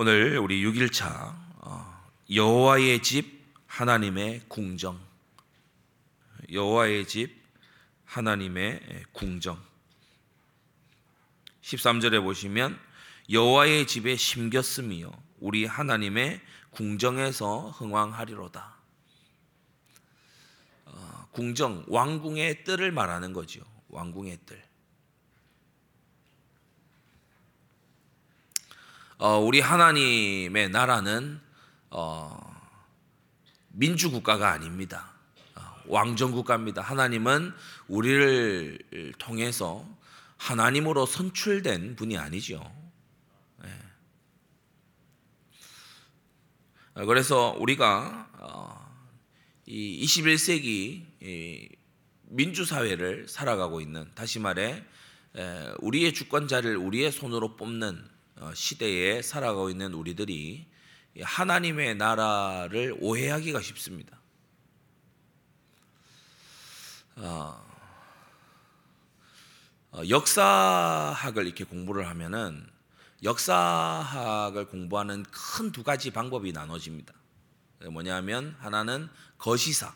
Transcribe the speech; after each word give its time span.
오늘 0.00 0.38
우리 0.38 0.62
6일차 0.62 1.34
어, 1.56 2.04
여호와의 2.32 3.02
집 3.02 3.44
하나님의 3.66 4.42
궁정 4.46 4.96
여호와의 6.52 7.08
집 7.08 7.42
하나님의 8.04 9.06
궁정 9.10 9.60
13절에 11.62 12.22
보시면 12.22 12.78
여호와의 13.28 13.88
집에 13.88 14.14
심겼으며 14.14 15.10
우리 15.40 15.66
하나님의 15.66 16.42
궁정에서 16.70 17.70
흥왕하리로다. 17.70 18.76
어, 20.84 21.28
궁정 21.32 21.84
왕궁의 21.88 22.62
뜰을 22.62 22.92
말하는 22.92 23.32
거죠. 23.32 23.64
왕궁의 23.88 24.38
뜰. 24.46 24.67
어, 29.20 29.36
우리 29.36 29.58
하나님의 29.58 30.68
나라는 30.68 31.40
어, 31.90 32.38
민주 33.66 34.12
국가가 34.12 34.52
아닙니다. 34.52 35.12
어, 35.56 35.60
왕정 35.86 36.30
국가입니다. 36.30 36.82
하나님은 36.82 37.52
우리를 37.88 38.78
통해서 39.18 39.84
하나님으로 40.36 41.04
선출된 41.04 41.96
분이 41.96 42.16
아니죠. 42.16 42.62
네. 43.60 43.70
그래서 47.04 47.56
우리가 47.58 48.30
어, 48.38 49.02
이 49.66 50.06
21세기 50.06 51.74
민주 52.22 52.64
사회를 52.64 53.26
살아가고 53.26 53.80
있는 53.80 54.08
다시 54.14 54.38
말해 54.38 54.84
우리의 55.80 56.14
주권자를 56.14 56.76
우리의 56.76 57.10
손으로 57.10 57.56
뽑는 57.56 57.96
어, 57.98 58.17
시대에 58.54 59.22
살아가고 59.22 59.70
있는 59.70 59.94
우리들이 59.94 60.66
하나님의 61.20 61.96
나라를 61.96 62.96
오해하기가 63.00 63.60
쉽습니다. 63.60 64.18
어, 67.16 67.68
어, 69.90 70.02
역사학을 70.08 71.46
이렇게 71.46 71.64
공부를 71.64 72.06
하면은 72.08 72.64
역사학을 73.22 74.68
공부하는 74.68 75.24
큰 75.24 75.72
두 75.72 75.82
가지 75.82 76.12
방법이 76.12 76.52
나눠집니다. 76.52 77.12
뭐냐면 77.90 78.56
하나는 78.60 79.08
거시사, 79.38 79.94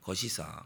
거시사, 0.00 0.64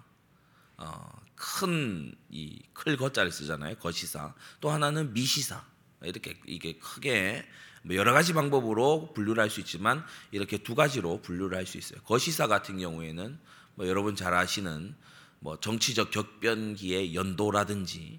큰 1.34 2.14
이클 2.30 2.96
거자를 2.96 3.30
쓰잖아요. 3.30 3.76
거시사. 3.76 4.34
또 4.60 4.70
하나는 4.70 5.12
미시사. 5.12 5.64
이렇게 6.02 6.38
이게 6.46 6.78
크게 6.78 7.46
뭐 7.82 7.96
여러 7.96 8.12
가지 8.12 8.32
방법으로 8.32 9.12
분류를 9.14 9.42
할 9.42 9.50
수 9.50 9.60
있지만 9.60 10.04
이렇게 10.32 10.58
두 10.58 10.74
가지로 10.74 11.22
분류를 11.22 11.56
할 11.56 11.66
수 11.66 11.78
있어요. 11.78 12.00
거시사 12.02 12.46
같은 12.48 12.78
경우에는 12.78 13.38
뭐 13.76 13.88
여러분 13.88 14.16
잘 14.16 14.34
아시는 14.34 14.94
뭐 15.38 15.58
정치적 15.60 16.10
격변기의 16.10 17.14
연도라든지 17.14 18.18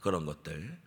그런 0.00 0.26
것들 0.26 0.78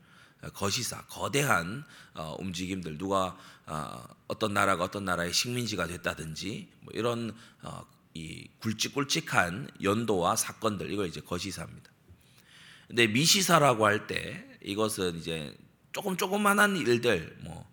거시사 0.53 1.01
거대한 1.07 1.83
어, 2.13 2.35
움직임들 2.39 2.97
누가 2.97 3.37
어, 3.65 4.03
어떤 4.27 4.53
나라가 4.53 4.85
어떤 4.85 5.03
나라의 5.05 5.33
식민지가 5.33 5.87
됐다든지 5.87 6.69
뭐 6.81 6.93
이런 6.95 7.35
어, 7.61 7.85
이 8.13 8.47
굵직굵직한 8.59 9.69
연도와 9.83 10.35
사건들 10.35 10.91
이걸 10.91 11.07
이제 11.07 11.19
거시사입니다. 11.21 11.91
근데 12.87 13.07
미시사라고 13.07 13.85
할 13.85 14.07
때 14.07 14.45
이것은 14.63 15.17
이제 15.17 15.55
조금 15.91 16.17
조그만한 16.17 16.75
일들 16.77 17.37
뭐 17.41 17.69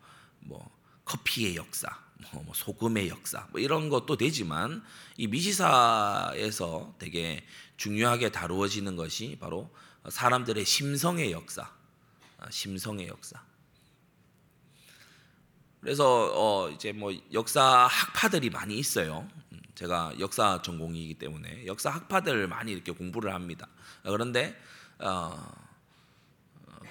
뭐 0.46 0.70
커피의 1.04 1.56
역사, 1.56 1.88
뭐, 2.32 2.42
뭐 2.42 2.54
소금의 2.54 3.08
역사 3.08 3.46
뭐 3.50 3.60
이런 3.60 3.88
것도 3.88 4.16
되지만 4.16 4.82
이 5.16 5.26
미시사에서 5.26 6.94
되게 6.98 7.44
중요하게 7.76 8.32
다루어지는 8.32 8.96
것이 8.96 9.36
바로 9.38 9.70
사람들의 10.08 10.64
심성의 10.64 11.32
역사, 11.32 11.70
아, 12.38 12.50
심성의 12.50 13.08
역사. 13.08 13.42
그래서 15.80 16.32
어 16.34 16.70
이제 16.70 16.92
뭐 16.92 17.12
역사 17.32 17.86
학파들이 17.86 18.50
많이 18.50 18.76
있어요. 18.76 19.28
음, 19.52 19.60
제가 19.74 20.14
역사 20.18 20.60
전공이기 20.62 21.14
때문에 21.14 21.66
역사 21.66 21.90
학파들 21.90 22.48
많이 22.48 22.72
이렇게 22.72 22.92
공부를 22.92 23.32
합니다. 23.32 23.68
그런데 24.02 24.58
어 24.98 25.65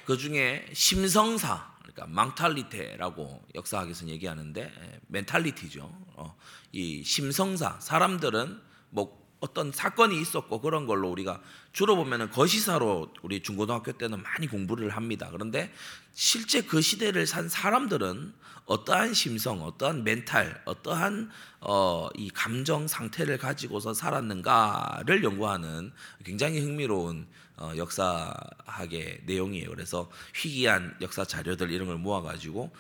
그 0.06 0.18
중에 0.18 0.66
심성사 0.74 1.76
그러니까 1.80 2.08
망탈리테라고 2.08 3.44
역사학에서는 3.56 4.14
얘기하는데 4.14 4.62
예, 4.62 5.00
멘탈리티죠. 5.08 5.90
어, 6.14 6.36
이 6.72 7.04
심성사 7.04 7.80
사람들은 7.80 8.60
뭐 8.90 9.26
어떤 9.40 9.72
사건이 9.72 10.20
있었고 10.20 10.62
그런 10.62 10.88
걸로 10.88 11.10
우리가 11.10 11.42
주로 11.72 11.96
보면은 11.96 12.32
거시사로 12.32 13.14
우리 13.22 13.42
중고등학교 13.44 13.92
때는 13.94 14.24
많이 14.24 14.48
공부를 14.48 14.90
합니다. 14.90 15.30
그런데 15.32 15.72
실제 16.14 16.62
그 16.62 16.82
시대를 16.82 17.28
산 17.28 17.50
사람들은 17.50 18.34
어떠한 18.66 19.14
심성, 19.14 19.62
어떠한 19.62 20.04
멘탈, 20.04 20.62
어떠한 20.66 21.30
어, 21.62 22.10
이 22.16 22.30
감정 22.32 22.88
상태를 22.88 23.38
가지고서 23.38 23.94
살았는가를 23.94 25.24
연구하는 25.24 25.92
굉장히 26.24 26.60
흥미로운 26.60 27.28
어, 27.58 27.72
역사학의 27.76 29.22
내용이에요. 29.26 29.70
그래서 29.70 30.10
희귀한 30.36 30.98
역사 31.02 31.24
자료들 31.24 31.72
이런 31.72 31.88
걸 31.88 31.98
모아가지고 31.98 32.74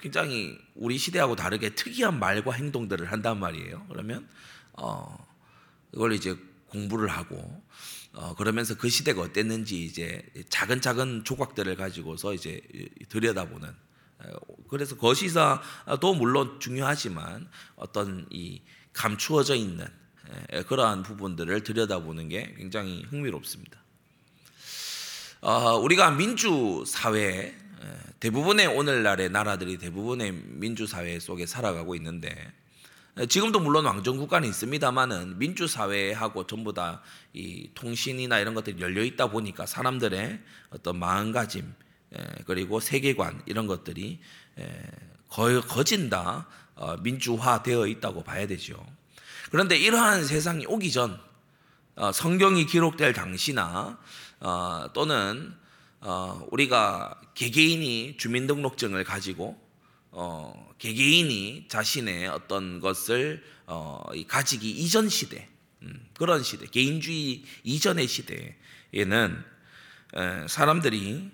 굉장히 0.00 0.58
우리 0.74 0.98
시대하고 0.98 1.36
다르게 1.36 1.74
특이한 1.74 2.18
말과 2.18 2.52
행동들을 2.52 3.10
한단 3.12 3.38
말이에요. 3.38 3.86
그러면 3.88 4.26
어, 4.72 5.26
이걸 5.94 6.12
이제 6.12 6.36
공부를 6.66 7.08
하고 7.08 7.62
어, 8.12 8.34
그러면서 8.34 8.76
그 8.76 8.88
시대가 8.88 9.22
어땠는지 9.22 9.84
이제 9.84 10.24
작은 10.48 10.80
작은 10.80 11.24
조각들을 11.24 11.76
가지고서 11.76 12.34
이제 12.34 12.60
들여다보는 13.08 13.72
그래서 14.68 14.96
거시사도 14.96 16.14
물론 16.14 16.60
중요하지만 16.60 17.48
어떤 17.76 18.26
이 18.30 18.60
감추어져 18.92 19.54
있는 19.54 19.86
그러한 20.66 21.02
부분들을 21.02 21.62
들여다보는 21.62 22.28
게 22.28 22.54
굉장히 22.58 23.02
흥미롭습니다. 23.04 23.79
어, 25.40 25.76
우리가 25.76 26.10
민주 26.10 26.84
사회 26.86 27.54
대부분의 28.20 28.66
오늘날의 28.66 29.30
나라들이 29.30 29.78
대부분의 29.78 30.32
민주 30.32 30.86
사회 30.86 31.18
속에 31.18 31.46
살아가고 31.46 31.94
있는데 31.94 32.52
지금도 33.28 33.60
물론 33.60 33.86
왕정 33.86 34.18
국가는 34.18 34.46
있습니다만은 34.46 35.38
민주 35.38 35.66
사회하고 35.66 36.46
전부 36.46 36.72
다 36.74 37.02
이 37.32 37.70
통신이나 37.74 38.40
이런 38.40 38.54
것들이 38.54 38.80
열려 38.80 39.04
있다 39.04 39.28
보니까 39.28 39.64
사람들의 39.64 40.40
어떤 40.70 40.98
마음가짐 40.98 41.72
그리고 42.44 42.80
세계관 42.80 43.40
이런 43.46 43.68
것들이 43.68 44.18
거의 45.28 45.60
거진 45.62 46.10
다 46.10 46.48
어, 46.74 46.96
민주화되어 46.96 47.86
있다고 47.86 48.24
봐야 48.24 48.46
되죠. 48.46 48.74
그런데 49.50 49.76
이러한 49.76 50.24
세상이 50.24 50.64
오기 50.66 50.90
전 50.90 51.20
어, 51.94 52.10
성경이 52.10 52.64
기록될 52.64 53.12
당시나 53.12 53.98
어, 54.40 54.86
또는 54.94 55.54
어, 56.00 56.46
우리가 56.50 57.20
개개인이 57.34 58.16
주민등록증을 58.16 59.04
가지고 59.04 59.60
어, 60.10 60.70
개개인이 60.78 61.66
자신의 61.68 62.28
어떤 62.28 62.80
것을 62.80 63.44
어, 63.66 64.02
가지기 64.26 64.70
이전 64.70 65.08
시대 65.08 65.48
음, 65.82 66.08
그런 66.14 66.42
시대 66.42 66.66
개인주의 66.66 67.44
이전의 67.64 68.08
시대에는 68.08 69.44
에, 70.14 70.48
사람들이 70.48 71.30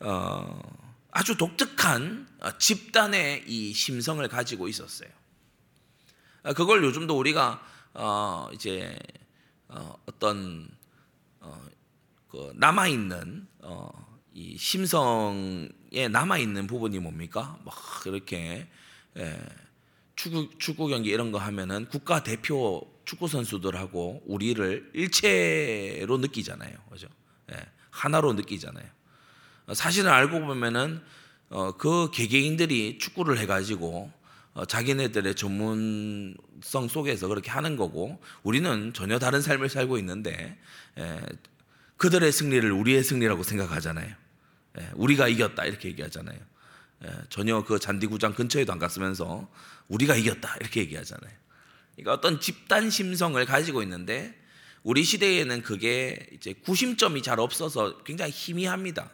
어, 0.00 0.60
아주 1.10 1.36
독특한 1.36 2.28
어, 2.40 2.56
집단의 2.58 3.44
이 3.46 3.72
심성을 3.72 4.26
가지고 4.28 4.68
있었어요. 4.68 5.10
어, 6.44 6.52
그걸 6.52 6.84
요즘도 6.84 7.18
우리가 7.18 7.60
어, 7.94 8.48
이제 8.52 8.96
어, 9.68 9.94
어떤 10.06 10.68
그 12.36 12.52
남아 12.54 12.88
있는 12.88 13.46
어, 13.60 13.88
이 14.34 14.58
심성에 14.58 16.08
남아 16.10 16.36
있는 16.36 16.66
부분이 16.66 16.98
뭡니까? 16.98 17.58
막 17.64 17.74
이렇게 18.04 18.68
예, 19.16 19.40
축구 20.16 20.50
축구 20.58 20.88
경기 20.88 21.08
이런 21.08 21.32
거 21.32 21.38
하면은 21.38 21.86
국가 21.86 22.22
대표 22.22 22.86
축구 23.06 23.26
선수들하고 23.26 24.24
우리를 24.26 24.90
일체로 24.92 26.18
느끼잖아요, 26.18 26.76
그죠? 26.90 27.08
예, 27.52 27.56
하나로 27.88 28.34
느끼잖아요. 28.34 28.86
사실은 29.72 30.10
알고 30.10 30.40
보면은 30.40 31.00
어, 31.48 31.72
그 31.78 32.10
개개인들이 32.12 32.98
축구를 32.98 33.38
해가지고 33.38 34.12
어, 34.52 34.64
자기네들의 34.66 35.34
전문성 35.36 36.88
속에서 36.90 37.28
그렇게 37.28 37.50
하는 37.50 37.78
거고 37.78 38.20
우리는 38.42 38.92
전혀 38.92 39.18
다른 39.18 39.40
삶을 39.40 39.70
살고 39.70 39.96
있는데 39.96 40.58
예, 40.98 41.20
그들의 41.96 42.30
승리를 42.30 42.70
우리의 42.70 43.02
승리라고 43.02 43.42
생각하잖아요. 43.42 44.14
예, 44.78 44.90
우리가 44.94 45.28
이겼다 45.28 45.64
이렇게 45.64 45.88
얘기하잖아요. 45.88 46.38
예, 47.04 47.10
전혀 47.30 47.62
그 47.64 47.78
잔디구장 47.78 48.34
근처에도 48.34 48.72
안 48.72 48.78
갔으면서 48.78 49.48
우리가 49.88 50.16
이겼다 50.16 50.56
이렇게 50.60 50.80
얘기하잖아요. 50.80 51.32
그러니까 51.94 52.12
어떤 52.12 52.40
집단 52.40 52.90
심성을 52.90 53.42
가지고 53.46 53.82
있는데 53.82 54.38
우리 54.82 55.02
시대에는 55.02 55.62
그게 55.62 56.26
이제 56.32 56.52
구심점이 56.52 57.22
잘 57.22 57.40
없어서 57.40 58.02
굉장히 58.04 58.30
희미합니다. 58.32 59.10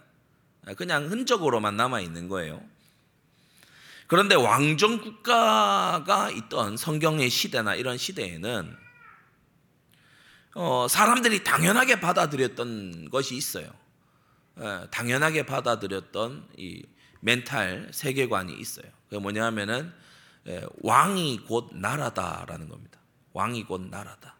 예, 0.68 0.74
그냥 0.74 1.10
흔적으로만 1.10 1.76
남아 1.76 2.00
있는 2.00 2.28
거예요. 2.28 2.62
그런데 4.08 4.34
왕정 4.34 5.00
국가가 5.00 6.30
있던 6.30 6.76
성경의 6.76 7.30
시대나 7.30 7.76
이런 7.76 7.96
시대에는 7.96 8.76
어, 10.54 10.86
사람들이 10.88 11.44
당연하게 11.44 12.00
받아들였던 12.00 13.10
것이 13.10 13.36
있어요. 13.36 13.70
예, 14.60 14.86
당연하게 14.90 15.46
받아들였던 15.46 16.48
이 16.58 16.82
멘탈 17.20 17.88
세계관이 17.92 18.52
있어요. 18.52 18.86
그게 19.08 19.18
뭐냐면은 19.18 19.92
예, 20.46 20.66
왕이 20.82 21.44
곧 21.46 21.70
나라다라는 21.72 22.68
겁니다. 22.68 22.98
왕이 23.32 23.64
곧 23.64 23.80
나라다. 23.90 24.36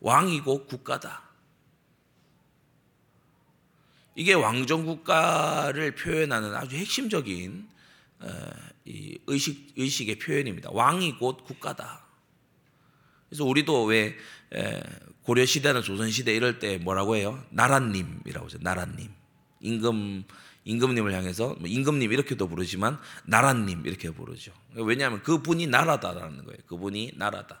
왕이 0.00 0.40
곧 0.40 0.66
국가다. 0.66 1.22
이게 4.14 4.34
왕정 4.34 4.84
국가를 4.84 5.94
표현하는 5.94 6.54
아주 6.54 6.76
핵심적인 6.76 7.68
이 8.84 9.18
의식 9.26 9.72
의식의 9.76 10.18
표현입니다. 10.18 10.70
왕이 10.72 11.18
곧 11.18 11.44
국가다. 11.44 12.04
그래서 13.28 13.44
우리도 13.44 13.84
왜 13.84 14.16
고려 15.24 15.44
시대나 15.46 15.82
조선 15.82 16.10
시대 16.10 16.34
이럴 16.34 16.58
때 16.58 16.78
뭐라고 16.78 17.16
해요? 17.16 17.42
나라님이라고 17.50 18.46
하죠. 18.46 18.58
나라님. 18.60 19.10
임금 19.60 20.24
임금님을 20.64 21.12
향해서 21.12 21.56
뭐 21.58 21.68
임금님 21.68 22.12
이렇게도 22.12 22.48
부르지만 22.48 22.98
나라님 23.24 23.86
이렇게 23.86 24.10
부르죠. 24.10 24.52
왜냐하면 24.74 25.22
그분이 25.22 25.66
나라다라는 25.66 26.44
거예요. 26.44 26.58
그분이 26.66 27.12
나라다. 27.16 27.60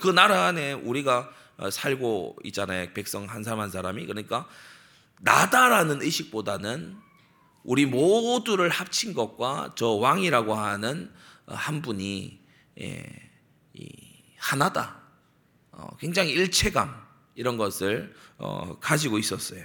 그 0.00 0.08
나라 0.08 0.46
안에 0.46 0.72
우리가 0.72 1.30
살고 1.70 2.36
있잖아요. 2.44 2.92
백성 2.94 3.24
한 3.24 3.42
사람 3.42 3.60
한 3.60 3.70
사람이 3.70 4.06
그러니까 4.06 4.48
나다라는 5.20 6.02
의식보다는 6.02 6.96
우리 7.62 7.84
모두를 7.84 8.70
합친 8.70 9.12
것과 9.12 9.74
저 9.76 9.88
왕이라고 9.88 10.54
하는 10.54 11.12
한 11.46 11.82
분이 11.82 12.40
예, 12.80 13.06
하나다. 14.38 14.99
어, 15.80 15.96
굉장히 15.98 16.32
일체감 16.32 16.94
이런 17.34 17.56
것을 17.56 18.14
어, 18.38 18.76
가지고 18.80 19.18
있었어요. 19.18 19.64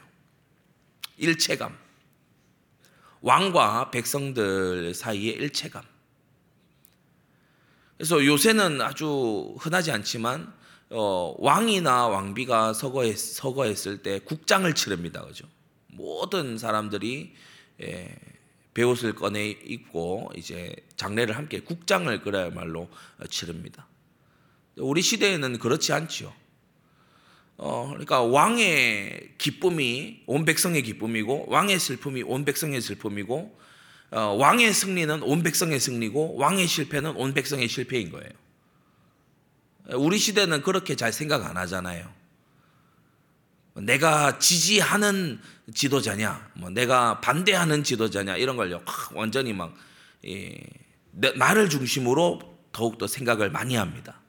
일체감. 1.18 1.78
왕과 3.22 3.92
백성들 3.92 4.94
사이의 4.94 5.34
일체감. 5.34 5.84
그래서 7.98 8.26
요새는 8.26 8.82
아주 8.82 9.56
흔하지 9.60 9.92
않지만 9.92 10.54
어, 10.90 11.36
왕이나 11.40 12.08
왕비가 12.08 12.74
서거했, 12.74 13.18
서거했을 13.18 14.04
때 14.04 14.20
국장을 14.20 14.72
치릅니다. 14.74 15.26
그죠? 15.26 15.48
모든 15.88 16.58
사람들이 16.58 17.34
예, 17.82 18.16
배옷을 18.74 19.16
꺼내 19.16 19.50
입고 19.50 20.32
이제 20.36 20.76
장례를 20.96 21.36
함께 21.36 21.60
국장을 21.62 22.22
그야말로 22.22 22.90
치릅니다. 23.30 23.88
우리 24.78 25.02
시대에는 25.02 25.60
그렇지 25.60 25.94
않지요. 25.94 26.34
어, 27.58 27.88
그러니까 27.90 28.22
왕의 28.22 29.36
기쁨이 29.38 30.24
온 30.26 30.44
백성의 30.44 30.84
기쁨이고 30.84 31.46
왕의 31.48 31.80
슬픔이 31.80 32.24
온 32.24 32.44
백성의 32.44 32.82
슬픔이고 32.82 33.58
어, 34.12 34.20
왕의 34.20 34.74
승리는 34.74 35.24
온 35.24 35.44
백성의 35.44 35.80
승리고 35.80 36.36
왕의 36.36 36.68
실패는 36.68 37.16
온 37.16 37.34
백성의 37.34 37.68
실패인 37.68 38.12
거예요. 38.12 38.30
우리 39.94 40.18
시대는 40.18 40.64
그렇게 40.64 40.96
잘 40.96 41.14
생각 41.14 41.46
안 41.46 41.58
하잖아요. 41.58 42.12
내가 43.76 44.40
지지하는 44.40 45.40
지도자냐, 45.74 46.52
뭐 46.54 46.70
내가 46.70 47.20
반대하는 47.20 47.84
지도자냐 47.84 48.38
이런 48.38 48.56
걸요 48.56 48.82
완전히 49.14 49.54
막 49.54 49.76
예, 50.26 50.58
나를 51.12 51.70
중심으로 51.70 52.40
더욱 52.72 52.98
더 52.98 53.08
생각을 53.08 53.52
많이 53.52 53.76
합니다. 53.76 54.20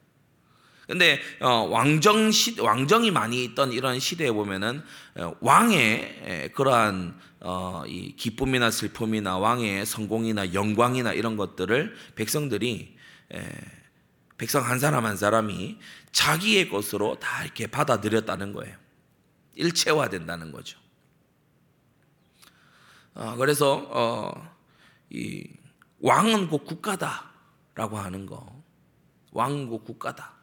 근데 0.87 1.21
어, 1.41 1.67
왕정 1.69 2.31
시 2.31 2.61
왕정이 2.61 3.11
많이 3.11 3.43
있던 3.43 3.73
이런 3.73 3.99
시대에 3.99 4.31
보면은 4.31 4.83
어, 5.17 5.35
왕의 5.41 6.53
그러한 6.55 7.19
어, 7.41 7.83
이 7.87 8.15
기쁨이나 8.15 8.71
슬픔이나 8.71 9.39
왕의 9.39 9.85
성공이나 9.85 10.55
영광이나 10.55 11.13
이런 11.13 11.37
것들을 11.37 11.95
백성들이 12.15 12.97
백성 14.39 14.65
한 14.65 14.79
사람 14.79 15.07
한 15.07 15.17
사람이 15.17 15.79
자기의 16.13 16.69
것으로 16.69 17.19
다 17.19 17.45
이렇게 17.45 17.67
받아들였다는 17.67 18.53
거예요. 18.53 18.77
일체화된다는 19.57 20.53
거죠. 20.53 20.79
그래서 23.39 24.35
이 25.11 25.49
왕은 26.01 26.49
곧 26.49 26.65
국가다라고 26.65 27.99
하는 27.99 28.27
거, 28.27 28.63
왕은 29.33 29.69
곧 29.69 29.85
국가다. 29.85 30.36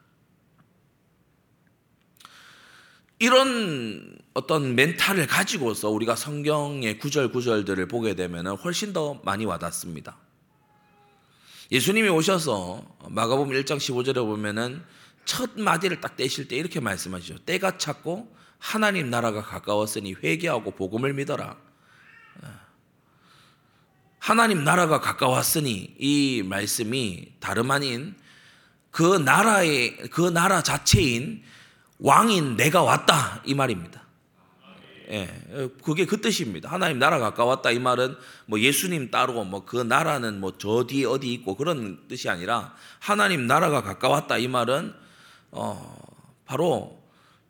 이런 3.24 4.18
어떤 4.34 4.74
멘탈을 4.74 5.26
가지고서 5.26 5.88
우리가 5.88 6.14
성경의 6.14 6.98
구절 6.98 7.32
구절들을 7.32 7.88
보게 7.88 8.14
되면 8.14 8.46
훨씬 8.48 8.92
더 8.92 9.18
많이 9.24 9.46
와닿습니다. 9.46 10.18
예수님이 11.72 12.10
오셔서 12.10 12.84
마가복음 13.08 13.54
1장 13.54 13.78
15절에 13.78 14.16
보면은 14.16 14.84
첫 15.24 15.58
마디를 15.58 16.02
딱 16.02 16.18
떼실 16.18 16.48
때 16.48 16.56
이렇게 16.56 16.80
말씀하시죠. 16.80 17.38
때가 17.46 17.78
찼고 17.78 18.30
하나님 18.58 19.08
나라가 19.08 19.40
가까웠으니 19.40 20.16
회개하고 20.22 20.72
복음을 20.72 21.14
믿어라. 21.14 21.56
하나님 24.18 24.64
나라가 24.64 25.00
가까웠으니 25.00 25.96
이 25.98 26.42
말씀이 26.44 27.32
다름 27.40 27.70
아닌 27.70 28.16
그 28.90 29.16
나라의 29.16 29.96
그 30.10 30.28
나라 30.28 30.62
자체인 30.62 31.42
왕인 31.98 32.56
내가 32.56 32.82
왔다 32.82 33.42
이 33.44 33.54
말입니다. 33.54 34.02
예, 35.10 35.28
그게 35.82 36.06
그 36.06 36.20
뜻입니다. 36.20 36.70
하나님 36.70 36.98
나라 36.98 37.18
가까웠다 37.18 37.70
이 37.70 37.78
말은 37.78 38.16
뭐 38.46 38.58
예수님 38.58 39.10
따르고 39.10 39.44
뭐 39.44 39.66
그 39.66 39.76
나라는 39.76 40.40
뭐 40.40 40.52
저 40.58 40.84
뒤에 40.86 41.04
어디 41.04 41.32
있고 41.34 41.56
그런 41.56 42.08
뜻이 42.08 42.28
아니라 42.30 42.74
하나님 43.00 43.46
나라가 43.46 43.82
가까웠다 43.82 44.38
이 44.38 44.48
말은 44.48 44.94
어 45.50 45.96
바로 46.46 47.02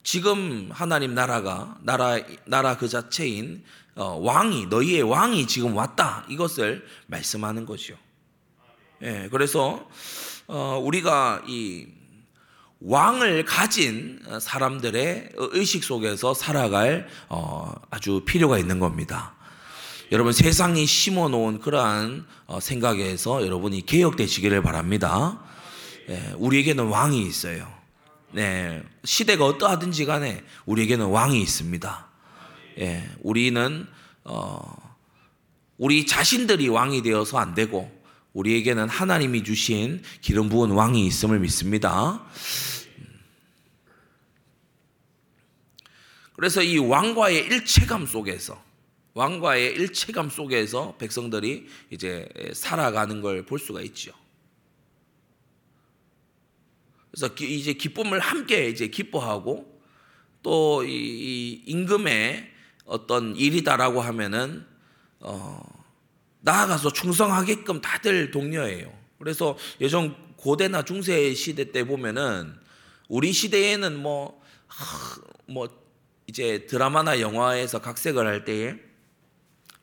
지금 0.02 0.68
하나님 0.72 1.14
나라가 1.14 1.78
나라 1.82 2.18
나라 2.44 2.76
그 2.76 2.88
자체인 2.88 3.64
어, 3.94 4.18
왕이 4.20 4.66
너희의 4.66 5.02
왕이 5.02 5.46
지금 5.46 5.76
왔다 5.76 6.26
이것을 6.28 6.84
말씀하는 7.06 7.64
것이요. 7.66 7.96
예, 9.02 9.28
그래서 9.30 9.88
어, 10.48 10.80
우리가 10.82 11.44
이 11.46 11.86
왕을 12.80 13.44
가진 13.44 14.20
사람들의 14.40 15.30
의식 15.36 15.84
속에서 15.84 16.34
살아갈 16.34 17.08
어, 17.28 17.72
아주 17.90 18.22
필요가 18.26 18.58
있는 18.58 18.78
겁니다. 18.78 19.34
여러분 20.12 20.32
세상이 20.32 20.84
심어놓은 20.84 21.60
그러한 21.60 22.26
어, 22.46 22.60
생각에서 22.60 23.44
여러분이 23.44 23.86
개혁되시기를 23.86 24.62
바랍니다. 24.62 25.40
예, 26.10 26.34
우리에게는 26.36 26.86
왕이 26.88 27.22
있어요. 27.22 27.66
네, 28.32 28.82
시대가 29.04 29.46
어떠하든지 29.46 30.04
간에 30.04 30.44
우리에게는 30.66 31.06
왕이 31.06 31.40
있습니다. 31.40 32.06
예, 32.80 33.08
우리는 33.22 33.86
어, 34.24 34.60
우리 35.78 36.06
자신들이 36.06 36.68
왕이 36.68 37.02
되어서 37.02 37.38
안 37.38 37.54
되고 37.54 37.90
우리에게는 38.34 38.88
하나님이 38.88 39.42
주신 39.44 40.02
기름 40.20 40.48
부은 40.48 40.70
왕이 40.70 41.06
있음을 41.06 41.38
믿습니다. 41.40 42.24
그래서 46.34 46.62
이 46.62 46.78
왕과의 46.78 47.46
일체감 47.46 48.06
속에서 48.06 48.62
왕과의 49.14 49.74
일체감 49.74 50.28
속에서 50.30 50.96
백성들이 50.98 51.66
이제 51.90 52.28
살아가는 52.52 53.20
걸 53.20 53.44
볼 53.46 53.58
수가 53.60 53.80
있죠. 53.82 54.12
그래서 57.10 57.32
이제 57.40 57.72
기쁨을 57.74 58.18
함께 58.18 58.68
이제 58.68 58.88
기뻐하고 58.88 59.72
또 60.42 60.82
이 60.84 61.62
임금의 61.66 62.50
어떤 62.84 63.34
일이다라고 63.36 64.00
하면은 64.02 64.66
어 65.20 65.83
나아가서 66.44 66.92
충성하게끔 66.92 67.80
다들 67.80 68.30
독려해요. 68.30 68.92
그래서 69.18 69.56
예전 69.80 70.14
고대나 70.36 70.84
중세 70.84 71.32
시대 71.34 71.72
때 71.72 71.84
보면은 71.84 72.54
우리 73.08 73.32
시대에는 73.32 73.98
뭐뭐 73.98 74.42
뭐 75.46 75.68
이제 76.26 76.66
드라마나 76.66 77.20
영화에서 77.20 77.80
각색을 77.80 78.26
할 78.26 78.44
때에 78.44 78.74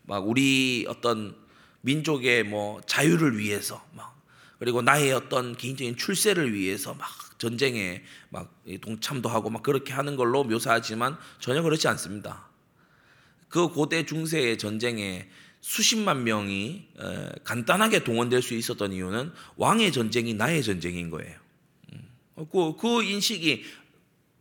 막 0.03 0.27
우리 0.27 0.85
어떤 0.87 1.35
민족의 1.81 2.43
뭐 2.43 2.79
자유를 2.85 3.39
위해서 3.39 3.83
막 3.93 4.21
그리고 4.59 4.83
나의 4.83 5.13
어떤 5.13 5.55
개인적인 5.57 5.97
출세를 5.97 6.53
위해서 6.53 6.93
막 6.93 7.09
전쟁에 7.39 8.03
막 8.29 8.53
동참도 8.81 9.29
하고 9.29 9.49
막 9.49 9.63
그렇게 9.63 9.93
하는 9.93 10.15
걸로 10.15 10.43
묘사하지만 10.43 11.17
전혀 11.39 11.63
그렇지 11.63 11.87
않습니다. 11.87 12.47
그 13.49 13.69
고대 13.69 14.05
중세의 14.05 14.59
전쟁에 14.59 15.27
수십만 15.61 16.23
명이 16.23 16.87
간단하게 17.43 18.03
동원될 18.03 18.41
수 18.41 18.55
있었던 18.55 18.91
이유는 18.93 19.31
왕의 19.55 19.91
전쟁이 19.91 20.33
나의 20.33 20.63
전쟁인 20.63 21.09
거예요. 21.09 21.37
음. 21.93 22.07
그, 22.51 22.75
그 22.75 23.03
인식이 23.03 23.63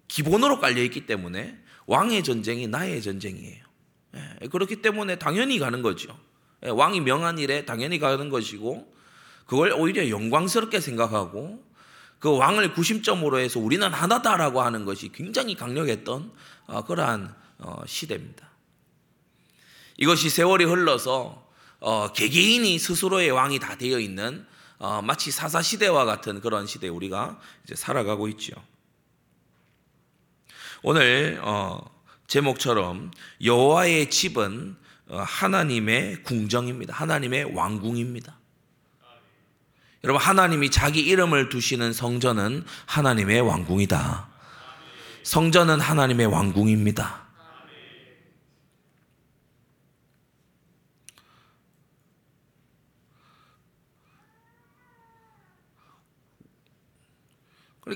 기본으로 0.08 0.58
깔려 0.58 0.82
있기 0.82 1.06
때문에 1.06 1.56
왕의 1.86 2.24
전쟁이 2.24 2.66
나의 2.66 3.02
전쟁이에요. 3.02 3.64
예, 4.16 4.48
그렇기 4.48 4.82
때문에 4.82 5.16
당연히 5.16 5.58
가는 5.58 5.82
거죠. 5.82 6.18
예, 6.64 6.68
왕이 6.70 7.00
명한 7.00 7.38
일에 7.38 7.64
당연히 7.64 7.98
가는 7.98 8.28
것이고 8.28 8.92
그걸 9.46 9.72
오히려 9.72 10.08
영광스럽게 10.08 10.80
생각하고 10.80 11.64
그 12.18 12.36
왕을 12.36 12.74
구심점으로 12.74 13.38
해서 13.38 13.60
우리는 13.60 13.90
하나다라고 13.90 14.60
하는 14.60 14.84
것이 14.84 15.10
굉장히 15.12 15.54
강력했던 15.54 16.32
어, 16.66 16.84
그러한 16.84 17.34
어, 17.58 17.82
시대입니다. 17.86 18.49
이것이 20.00 20.30
세월이 20.30 20.64
흘러서 20.64 21.46
어, 21.78 22.12
개개인이 22.12 22.78
스스로의 22.78 23.30
왕이 23.30 23.60
다 23.60 23.76
되어 23.76 24.00
있는 24.00 24.44
마치 25.02 25.30
사사 25.30 25.60
시대와 25.60 26.06
같은 26.06 26.40
그런 26.40 26.66
시대에 26.66 26.88
우리가 26.88 27.38
이제 27.64 27.74
살아가고 27.74 28.28
있죠. 28.28 28.54
오늘 30.82 31.38
제목처럼 32.26 33.10
여호와의 33.44 34.08
집은 34.08 34.76
하나님의 35.06 36.22
궁정입니다. 36.22 36.94
하나님의 36.94 37.54
왕궁입니다. 37.54 38.38
여러분 40.04 40.22
하나님이 40.22 40.70
자기 40.70 41.00
이름을 41.00 41.50
두시는 41.50 41.92
성전은 41.92 42.64
하나님의 42.86 43.42
왕궁이다. 43.42 44.28
성전은 45.24 45.78
하나님의 45.78 46.24
왕궁입니다. 46.26 47.29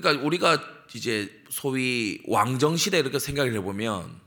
그러니까 0.01 0.25
우리가 0.25 0.61
이제 0.93 1.41
소위 1.49 2.21
왕정 2.27 2.75
시대 2.75 2.99
이렇게 2.99 3.17
생각을 3.17 3.53
해보면 3.55 4.19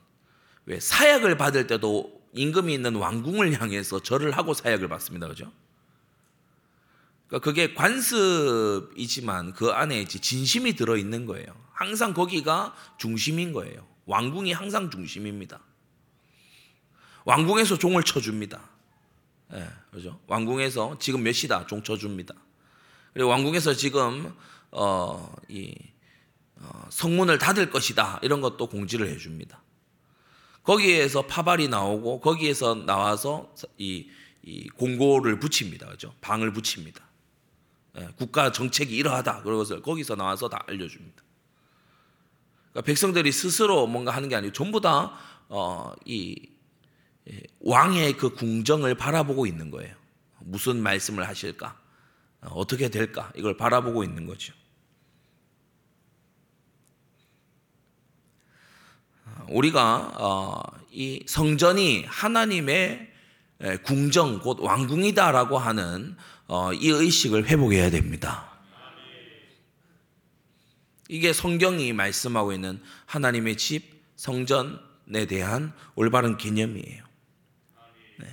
왜 0.64 0.80
사약을 0.80 1.36
받을 1.36 1.66
때도 1.66 2.18
임금이 2.32 2.72
있는 2.72 2.96
왕궁을 2.96 3.60
향해서 3.60 4.02
절을 4.02 4.30
하고 4.32 4.54
사약을 4.54 4.88
받습니다, 4.88 5.28
그죠? 5.28 5.52
그러니까 7.26 7.44
그게 7.44 7.74
관습이지만 7.74 9.52
그 9.52 9.70
안에 9.70 10.06
진심이 10.06 10.74
들어 10.74 10.96
있는 10.96 11.26
거예요. 11.26 11.46
항상 11.72 12.14
거기가 12.14 12.74
중심인 12.96 13.52
거예요. 13.52 13.86
왕궁이 14.06 14.52
항상 14.52 14.90
중심입니다. 14.90 15.60
왕궁에서 17.24 17.76
종을 17.78 18.02
쳐줍니다. 18.02 18.60
예, 19.52 19.58
네, 19.58 19.68
그죠? 19.90 20.18
왕궁에서 20.28 20.98
지금 20.98 21.22
몇 21.22 21.32
시다 21.32 21.66
종 21.66 21.82
쳐줍니다. 21.82 22.34
그리고 23.12 23.30
왕궁에서 23.30 23.74
지금 23.74 24.34
어, 24.70 25.34
이 25.48 25.74
어, 26.56 26.86
성문을 26.90 27.38
닫을 27.38 27.70
것이다 27.70 28.20
이런 28.22 28.40
것도 28.40 28.68
공지를 28.68 29.08
해줍니다. 29.08 29.62
거기에서 30.62 31.22
파발이 31.22 31.68
나오고 31.68 32.20
거기에서 32.20 32.74
나와서 32.74 33.54
이, 33.78 34.10
이 34.42 34.68
공고를 34.68 35.38
붙입니다, 35.38 35.88
그죠? 35.88 36.14
방을 36.20 36.52
붙입니다. 36.52 37.02
예, 37.96 38.08
국가 38.16 38.52
정책이 38.52 38.94
이러하다. 38.94 39.42
그것을 39.42 39.80
거기서 39.80 40.16
나와서 40.16 40.48
다 40.48 40.62
알려줍니다. 40.66 41.22
그러니까 42.70 42.82
백성들이 42.82 43.32
스스로 43.32 43.86
뭔가 43.86 44.10
하는 44.10 44.28
게 44.28 44.36
아니고 44.36 44.52
전부 44.52 44.80
다이 44.80 45.08
어, 45.48 45.92
예, 46.10 46.34
왕의 47.60 48.18
그 48.18 48.34
궁정을 48.34 48.94
바라보고 48.94 49.46
있는 49.46 49.70
거예요. 49.70 49.96
무슨 50.40 50.82
말씀을 50.82 51.26
하실까? 51.26 51.78
어떻게 52.42 52.88
될까? 52.88 53.32
이걸 53.36 53.56
바라보고 53.56 54.04
있는 54.04 54.26
거죠. 54.26 54.54
우리가 59.48 60.12
어, 60.18 60.62
이 60.90 61.22
성전이 61.26 62.04
하나님의 62.06 63.12
궁정 63.82 64.38
곧 64.40 64.60
왕궁이다라고 64.60 65.58
하는 65.58 66.16
어, 66.46 66.72
이 66.72 66.88
의식을 66.88 67.46
회복해야 67.46 67.90
됩니다. 67.90 68.48
이게 71.08 71.32
성경이 71.32 71.92
말씀하고 71.94 72.52
있는 72.52 72.82
하나님의 73.06 73.56
집, 73.56 74.02
성전에 74.16 75.26
대한 75.26 75.72
올바른 75.94 76.36
개념이에요. 76.36 77.04
네. 78.18 78.26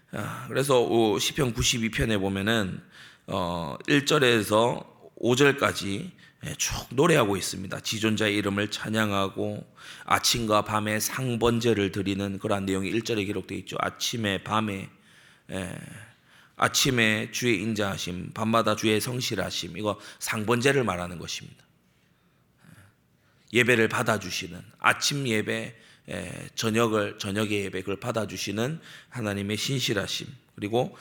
그래서 0.47 1.17
시편 1.19 1.53
92편에 1.53 2.19
보면은 2.19 2.81
1절에서 3.27 4.53
어, 4.53 5.11
5절까지 5.21 6.11
쭉 6.57 6.87
노래하고 6.89 7.37
있습니다. 7.37 7.79
지존자의 7.79 8.35
이름을 8.35 8.71
찬양하고 8.71 9.65
아침과 10.05 10.63
밤에 10.63 10.99
상번제를 10.99 11.91
드리는 11.91 12.39
그러한 12.39 12.65
내용이 12.65 12.91
1절에 12.91 13.25
기록되어 13.25 13.57
있죠. 13.59 13.77
아침에 13.79 14.43
밤에 14.43 14.89
예, 15.51 15.77
아침에 16.55 17.31
주의 17.31 17.61
인자하심, 17.61 18.31
밤마다 18.33 18.75
주의 18.75 18.99
성실하심, 18.99 19.77
이거 19.77 19.99
상번제를 20.19 20.83
말하는 20.83 21.19
것입니다. 21.19 21.63
예, 23.53 23.59
예배를 23.59 23.89
받아주시는 23.89 24.61
아침 24.79 25.27
예배, 25.27 25.53
예, 25.53 25.75
저녁을 26.55 27.19
저녁의 27.19 27.65
예배 27.65 27.81
그걸 27.81 27.99
받아주시는 27.99 28.79
하나님의 29.09 29.57
신실하심 29.57 30.27
그리고 30.55 30.97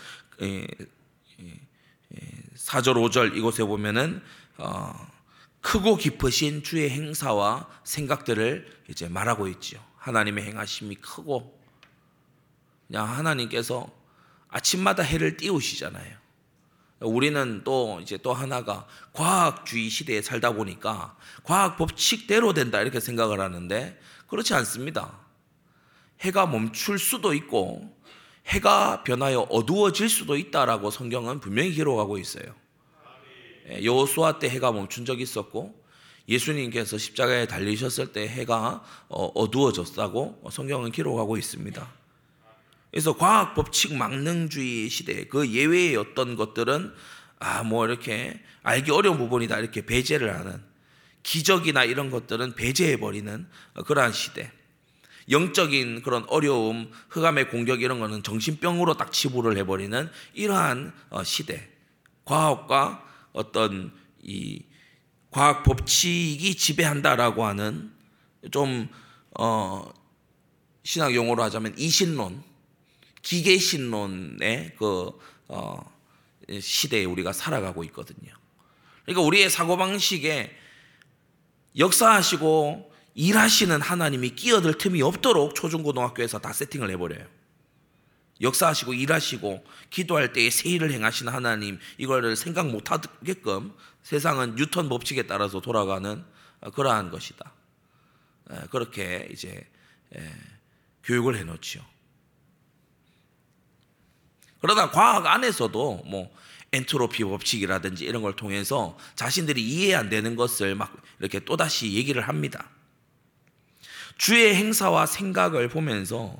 4절 2.56 2.94
5절 2.94 3.36
이곳에 3.36 3.64
보면은 3.64 4.22
어, 4.58 4.92
크고 5.60 5.96
깊으신 5.96 6.62
주의 6.62 6.88
행사와 6.90 7.68
생각들을 7.84 8.66
이제 8.88 9.08
말하고 9.08 9.48
있지요. 9.48 9.80
하나님의 9.96 10.44
행하심이 10.44 10.96
크고 10.96 11.58
그냥 12.86 13.08
하나님께서 13.08 13.88
아침마다 14.48 15.02
해를 15.02 15.36
띄우시잖아요. 15.36 16.18
우리는 17.00 17.62
또 17.64 17.98
이제 18.02 18.18
또 18.18 18.34
하나가 18.34 18.86
과학주의 19.12 19.88
시대에 19.88 20.20
살다 20.20 20.52
보니까 20.52 21.16
과학 21.44 21.76
법칙대로 21.76 22.52
된다 22.52 22.80
이렇게 22.82 23.00
생각을 23.00 23.40
하는데 23.40 23.98
그렇지 24.30 24.54
않습니다. 24.54 25.18
해가 26.20 26.46
멈출 26.46 26.98
수도 26.98 27.34
있고 27.34 27.94
해가 28.46 29.04
변하여 29.04 29.40
어두워질 29.40 30.08
수도 30.08 30.36
있다라고 30.36 30.90
성경은 30.90 31.40
분명히 31.40 31.72
기록하고 31.72 32.18
있어요. 32.18 32.54
예, 33.68 33.84
여호수아 33.84 34.38
때 34.38 34.48
해가 34.48 34.72
멈춘 34.72 35.04
적이 35.04 35.24
있었고 35.24 35.78
예수님께서 36.28 36.96
십자가에 36.96 37.46
달리셨을 37.46 38.12
때 38.12 38.26
해가 38.26 38.82
어, 39.08 39.26
어두워졌다고 39.26 40.44
성경은 40.50 40.92
기록하고 40.92 41.36
있습니다. 41.36 41.88
그래서 42.90 43.16
과학 43.16 43.54
법칙 43.54 43.94
망능주의 43.94 44.88
시대 44.88 45.26
그 45.26 45.48
예외의 45.50 45.96
어떤 45.96 46.36
것들은 46.36 46.92
아 47.40 47.62
뭐 47.62 47.86
이렇게 47.86 48.38
알기 48.62 48.90
어려운 48.90 49.16
부분이다 49.16 49.58
이렇게 49.58 49.84
배제를 49.86 50.34
하는 50.38 50.62
기적이나 51.22 51.84
이런 51.84 52.10
것들은 52.10 52.54
배제해 52.54 52.98
버리는 52.98 53.46
그러한 53.86 54.12
시대. 54.12 54.50
영적인 55.30 56.02
그런 56.02 56.24
어려움, 56.28 56.90
흑암의 57.10 57.50
공격 57.50 57.82
이런 57.82 58.00
거는 58.00 58.22
정신병으로 58.22 58.96
딱 58.96 59.12
치부를 59.12 59.56
해버리는 59.58 60.10
이러한 60.34 60.92
어, 61.10 61.22
시대. 61.22 61.68
과학과 62.24 63.04
어떤 63.32 63.92
이 64.22 64.64
과학 65.30 65.62
법칙이 65.62 66.54
지배한다라고 66.56 67.44
하는 67.44 67.92
좀 68.50 68.88
어, 69.38 69.88
신학 70.82 71.14
용어로 71.14 71.42
하자면 71.44 71.74
이신론 71.78 72.42
기계신론의 73.22 74.74
그 74.76 75.12
어, 75.48 75.78
시대에 76.60 77.04
우리가 77.04 77.32
살아가고 77.32 77.84
있거든요. 77.84 78.32
그러니까 79.04 79.22
우리의 79.22 79.50
사고방식에 79.50 80.56
역사하시고 81.76 82.92
일하시는 83.14 83.80
하나님이 83.80 84.30
끼어들 84.30 84.78
틈이 84.78 85.02
없도록 85.02 85.54
초중고등학교에서 85.54 86.38
다 86.38 86.52
세팅을 86.52 86.90
해버려요. 86.90 87.26
역사하시고 88.40 88.94
일하시고 88.94 89.64
기도할 89.90 90.32
때에 90.32 90.48
세일을 90.48 90.92
행하시는 90.92 91.32
하나님 91.32 91.78
이거를 91.98 92.36
생각 92.36 92.68
못하게끔 92.68 93.74
세상은 94.02 94.54
뉴턴 94.56 94.88
법칙에 94.88 95.24
따라서 95.26 95.60
돌아가는 95.60 96.24
그러한 96.74 97.10
것이다. 97.10 97.52
그렇게 98.70 99.28
이제 99.30 99.68
교육을 101.04 101.36
해놓지요. 101.36 101.82
그러나 104.60 104.90
과학 104.90 105.26
안에서도 105.26 106.04
뭐 106.06 106.34
엔트로피 106.72 107.24
법칙이라든지 107.24 108.04
이런 108.04 108.22
걸 108.22 108.36
통해서 108.36 108.96
자신들이 109.16 109.62
이해 109.62 109.94
안 109.94 110.08
되는 110.08 110.36
것을 110.36 110.74
막 110.74 110.94
이렇게 111.18 111.40
또다시 111.40 111.92
얘기를 111.94 112.22
합니다. 112.22 112.70
주의 114.16 114.54
행사와 114.54 115.06
생각을 115.06 115.68
보면서 115.68 116.36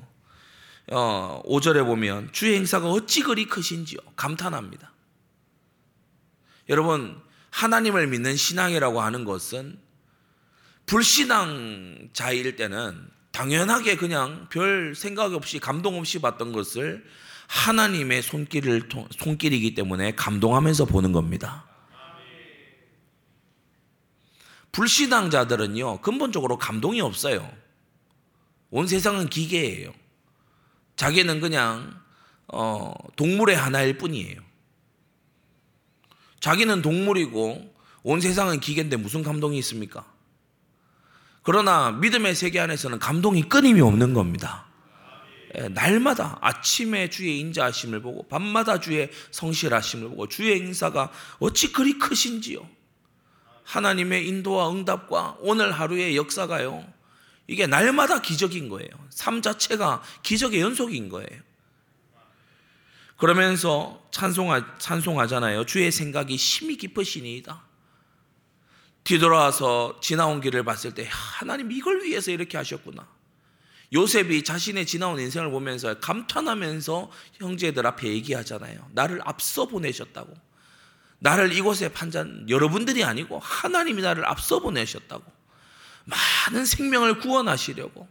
어, 0.91 1.41
5절에 1.45 1.85
보면 1.85 2.29
주의 2.31 2.55
행사가 2.55 2.89
어찌 2.89 3.21
그리 3.21 3.45
크신지요 3.45 3.99
감탄합니다. 4.15 4.91
여러분 6.69 7.21
하나님을 7.49 8.07
믿는 8.07 8.35
신앙이라고 8.35 9.01
하는 9.01 9.25
것은 9.25 9.79
불신앙자일 10.85 12.55
때는 12.55 13.09
당연하게 13.31 13.95
그냥 13.95 14.47
별 14.49 14.93
생각 14.95 15.33
없이 15.33 15.59
감동 15.59 15.97
없이 15.97 16.19
봤던 16.19 16.51
것을 16.51 17.05
하나님의 17.51 18.21
손길을 18.21 18.87
손길이기 19.11 19.75
때문에 19.75 20.15
감동하면서 20.15 20.85
보는 20.85 21.11
겁니다. 21.11 21.65
불신앙자들은요 24.71 25.99
근본적으로 25.99 26.57
감동이 26.57 27.01
없어요. 27.01 27.51
온 28.69 28.87
세상은 28.87 29.27
기계예요. 29.27 29.91
자기는 30.95 31.41
그냥 31.41 31.93
어, 32.47 32.93
동물의 33.17 33.57
하나일 33.57 33.97
뿐이에요. 33.97 34.39
자기는 36.39 36.81
동물이고 36.81 37.75
온 38.03 38.21
세상은 38.21 38.61
기계인데 38.61 38.95
무슨 38.95 39.23
감동이 39.23 39.57
있습니까? 39.59 40.05
그러나 41.43 41.91
믿음의 41.91 42.33
세계 42.33 42.61
안에서는 42.61 42.97
감동이 42.99 43.43
끊임이 43.49 43.81
없는 43.81 44.13
겁니다. 44.13 44.70
예, 45.57 45.67
날마다 45.67 46.37
아침에 46.41 47.09
주의 47.09 47.39
인자하심을 47.39 48.01
보고 48.01 48.27
밤마다 48.27 48.79
주의 48.79 49.09
성실하심을 49.31 50.09
보고 50.09 50.27
주의 50.27 50.57
인사가 50.57 51.11
어찌 51.39 51.71
그리 51.73 51.99
크신지요. 51.99 52.67
하나님의 53.63 54.27
인도와 54.27 54.71
응답과 54.71 55.37
오늘 55.39 55.71
하루의 55.71 56.15
역사가요. 56.17 56.85
이게 57.47 57.67
날마다 57.67 58.21
기적인 58.21 58.69
거예요. 58.69 58.89
삶 59.09 59.41
자체가 59.41 60.01
기적의 60.23 60.61
연속인 60.61 61.09
거예요. 61.09 61.41
그러면서 63.17 64.01
찬송하, 64.11 64.77
찬송하잖아요. 64.79 65.65
주의 65.65 65.91
생각이 65.91 66.37
심히 66.37 66.77
깊으시니이다. 66.77 67.61
뒤돌아와서 69.03 69.99
지나온 70.01 70.41
길을 70.41 70.63
봤을 70.63 70.93
때 70.93 71.07
하나님 71.09 71.71
이걸 71.71 72.03
위해서 72.03 72.31
이렇게 72.31 72.57
하셨구나. 72.57 73.07
요셉이 73.93 74.43
자신의 74.43 74.85
지나온 74.85 75.19
인생을 75.19 75.51
보면서 75.51 75.99
감탄하면서 75.99 77.11
형제들 77.33 77.85
앞에 77.85 78.07
얘기하잖아요. 78.07 78.89
나를 78.93 79.21
앞서 79.25 79.65
보내셨다고. 79.65 80.33
나를 81.19 81.53
이곳에 81.53 81.89
판잔 81.89 82.45
여러분들이 82.49 83.03
아니고 83.03 83.39
하나님이 83.39 84.01
나를 84.01 84.25
앞서 84.25 84.59
보내셨다고. 84.59 85.23
많은 86.05 86.65
생명을 86.65 87.19
구원하시려고. 87.19 88.07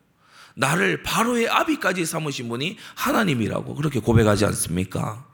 나를 0.55 1.03
바로의 1.03 1.49
아비까지 1.49 2.05
삼으신 2.05 2.49
분이 2.49 2.77
하나님이라고 2.95 3.75
그렇게 3.75 4.01
고백하지 4.01 4.45
않습니까? 4.47 5.27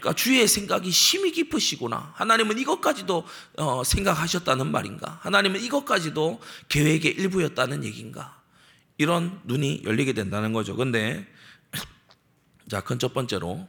그러니까 0.00 0.14
주의 0.14 0.48
생각이 0.48 0.90
심히 0.90 1.30
깊으시구나. 1.32 2.12
하나님은 2.16 2.58
이것까지도 2.58 3.26
어, 3.58 3.84
생각하셨다는 3.84 4.72
말인가? 4.72 5.20
하나님은 5.22 5.60
이것까지도 5.60 6.40
계획의 6.68 7.12
일부였다는 7.12 7.84
얘기인가? 7.84 8.41
이런 9.02 9.40
눈이 9.44 9.82
열리게 9.84 10.12
된다는 10.12 10.52
거죠. 10.52 10.76
근데 10.76 11.26
자, 12.70 12.80
큰 12.80 12.98
첫 12.98 13.12
번째로 13.12 13.68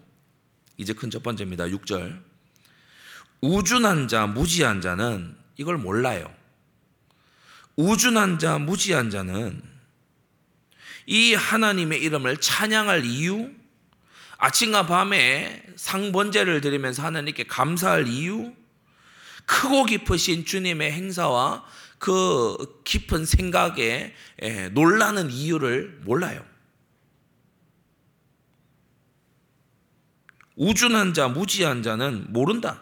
이제 0.78 0.94
큰 0.94 1.10
첫 1.10 1.24
번째입니다. 1.24 1.66
6절. 1.66 2.22
우준한 3.42 4.08
자, 4.08 4.28
무지한 4.28 4.80
자는 4.80 5.36
이걸 5.58 5.78
몰라요. 5.78 6.32
우준한 7.76 8.38
자, 8.38 8.60
무지한 8.60 9.10
자는 9.10 9.62
이 11.08 11.34
하나님의 11.34 12.02
이름을 12.02 12.38
찬양할 12.38 13.04
이유, 13.06 13.50
아침과 14.38 14.86
밤에 14.86 15.64
상번제를 15.76 16.62
드리면서 16.62 17.04
하나님께 17.04 17.46
감사할 17.46 18.08
이유, 18.08 18.54
크고 19.46 19.86
깊으신 19.86 20.46
주님의 20.46 20.92
행사와 20.92 21.66
그 22.04 22.82
깊은 22.84 23.26
생각에 23.26 24.14
놀라는 24.74 25.32
이유를 25.32 26.02
몰라요. 26.04 26.46
우준한 30.58 31.14
자, 31.14 31.30
무지한 31.30 31.82
자는 31.82 32.26
모른다. 32.34 32.82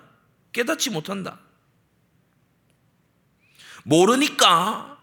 깨닫지 0.53 0.89
못한다. 0.89 1.39
모르니까 3.83 4.99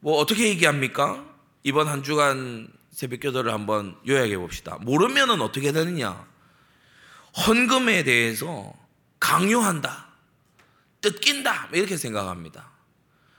뭐 0.00 0.16
어떻게 0.16 0.48
얘기합니까? 0.48 1.26
이번 1.62 1.88
한 1.88 2.02
주간 2.02 2.72
새벽 2.90 3.20
기도를 3.20 3.52
한번 3.52 4.00
요약해 4.08 4.38
봅시다. 4.38 4.78
모르면은 4.80 5.42
어떻게 5.42 5.72
되느냐? 5.72 6.26
헌금에 7.46 8.02
대해서 8.04 8.72
강요한다. 9.20 10.08
뜯긴다. 11.02 11.68
이렇게 11.74 11.98
생각합니다. 11.98 12.72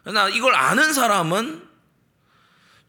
그러나 0.06 0.30
이걸 0.30 0.54
아는 0.54 0.94
사람은 0.94 1.68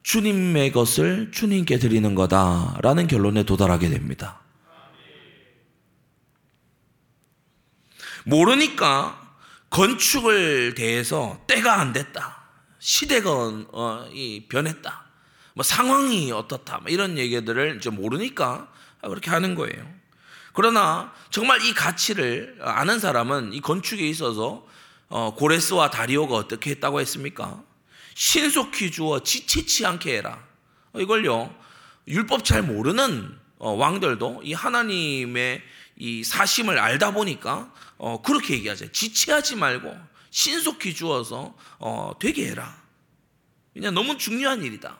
주님의 0.02 0.70
것을 0.70 1.32
주님께 1.32 1.78
드리는 1.78 2.14
거다라는 2.14 3.06
결론에 3.06 3.42
도달하게 3.42 3.88
됩니다. 3.88 4.40
모르니까 8.24 9.34
건축을 9.70 10.74
대해서 10.74 11.42
때가 11.46 11.80
안 11.80 11.94
됐다. 11.94 12.36
시대가 12.78 13.30
어, 13.32 14.08
변했다. 14.50 15.06
뭐 15.54 15.62
상황이 15.62 16.30
어떻다. 16.30 16.80
뭐 16.80 16.90
이런 16.90 17.16
얘기들을 17.16 17.78
이제 17.78 17.88
모르니까 17.88 18.70
그렇게 19.00 19.30
하는 19.30 19.54
거예요. 19.54 19.90
그러나 20.52 21.14
정말 21.30 21.62
이 21.62 21.72
가치를 21.72 22.58
아는 22.60 23.00
사람은 23.00 23.54
이 23.54 23.62
건축에 23.62 24.06
있어서 24.06 24.48
어, 24.52 24.68
고레스와 25.08 25.90
다리오가 25.90 26.34
어떻게 26.34 26.70
했다고 26.70 27.00
했습니까? 27.00 27.62
신속히 28.14 28.90
주어 28.90 29.22
지치치 29.22 29.86
않게 29.86 30.16
해라. 30.16 30.42
어, 30.92 31.00
이걸요 31.00 31.54
율법 32.08 32.44
잘 32.44 32.62
모르는 32.62 33.38
어, 33.58 33.72
왕들도 33.72 34.40
이 34.42 34.52
하나님의 34.52 35.62
이 35.96 36.24
사심을 36.24 36.78
알다 36.78 37.12
보니까 37.12 37.72
어, 37.98 38.20
그렇게 38.22 38.54
얘기하죠. 38.54 38.90
지체하지 38.92 39.56
말고 39.56 39.96
신속히 40.30 40.94
주어서 40.94 41.56
어, 41.78 42.12
되게 42.18 42.48
해라. 42.48 42.82
그냥 43.72 43.94
너무 43.94 44.16
중요한 44.16 44.62
일이다. 44.62 44.98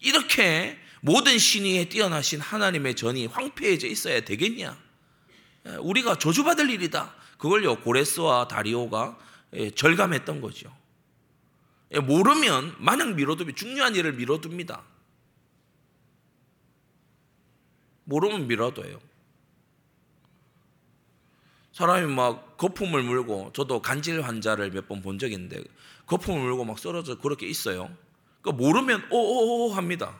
이렇게 0.00 0.78
모든 1.00 1.38
신의에 1.38 1.88
뛰어나신 1.88 2.40
하나님의 2.40 2.96
전이 2.96 3.26
황폐해져 3.26 3.86
있어야 3.86 4.20
되겠냐? 4.20 4.76
우리가 5.80 6.18
저주받을 6.18 6.70
일이다. 6.70 7.14
그걸요 7.42 7.80
고레스와 7.80 8.46
다리오가 8.46 9.18
예, 9.54 9.68
절감했던 9.72 10.40
거죠. 10.40 10.72
예, 11.90 11.98
모르면 11.98 12.76
마냥 12.78 13.16
미뤄두면 13.16 13.56
중요한 13.56 13.96
일을 13.96 14.12
미뤄둡니다. 14.12 14.80
모르면 18.04 18.46
미뤄둬요. 18.46 19.00
사람이 21.72 22.14
막 22.14 22.56
거품을 22.58 23.02
물고 23.02 23.50
저도 23.54 23.82
간질 23.82 24.22
환자를 24.22 24.70
몇 24.70 24.86
번 24.86 25.02
본 25.02 25.18
적이 25.18 25.34
있는데 25.34 25.64
거품을 26.06 26.40
물고 26.42 26.64
막 26.64 26.78
쓰러져 26.78 27.18
그렇게 27.18 27.48
있어요. 27.48 27.90
그 28.42 28.50
모르면 28.50 29.08
오오오 29.10 29.72
합니다. 29.72 30.16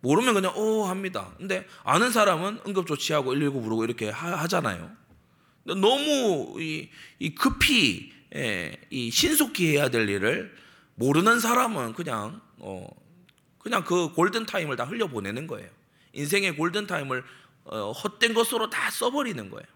모르면 0.00 0.34
그냥 0.34 0.56
오 0.56 0.84
합니다. 0.84 1.34
근데 1.38 1.66
아는 1.82 2.12
사람은 2.12 2.60
응급조치하고 2.68 3.32
119 3.32 3.62
부르고 3.62 3.84
이렇게 3.84 4.10
하, 4.10 4.46
잖아요 4.46 4.94
너무 5.64 6.56
급히 7.38 8.12
예, 8.34 8.76
이 8.90 9.10
신속히 9.10 9.76
해야 9.76 9.88
될 9.88 10.08
일을 10.08 10.54
모르는 10.96 11.40
사람은 11.40 11.92
그냥 11.94 12.40
어, 12.58 12.86
그냥 13.58 13.84
그 13.84 14.12
골든 14.12 14.46
타임을 14.46 14.76
다 14.76 14.84
흘려 14.84 15.06
보내는 15.06 15.46
거예요. 15.46 15.68
인생의 16.12 16.56
골든 16.56 16.86
타임을 16.86 17.24
어, 17.64 17.92
헛된 17.92 18.34
것으로 18.34 18.70
다 18.70 18.90
써버리는 18.90 19.50
거예요. 19.50 19.66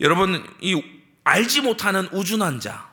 여러분 0.00 0.44
이 0.60 0.82
알지 1.24 1.60
못하는 1.60 2.08
우준한 2.12 2.60
자, 2.60 2.90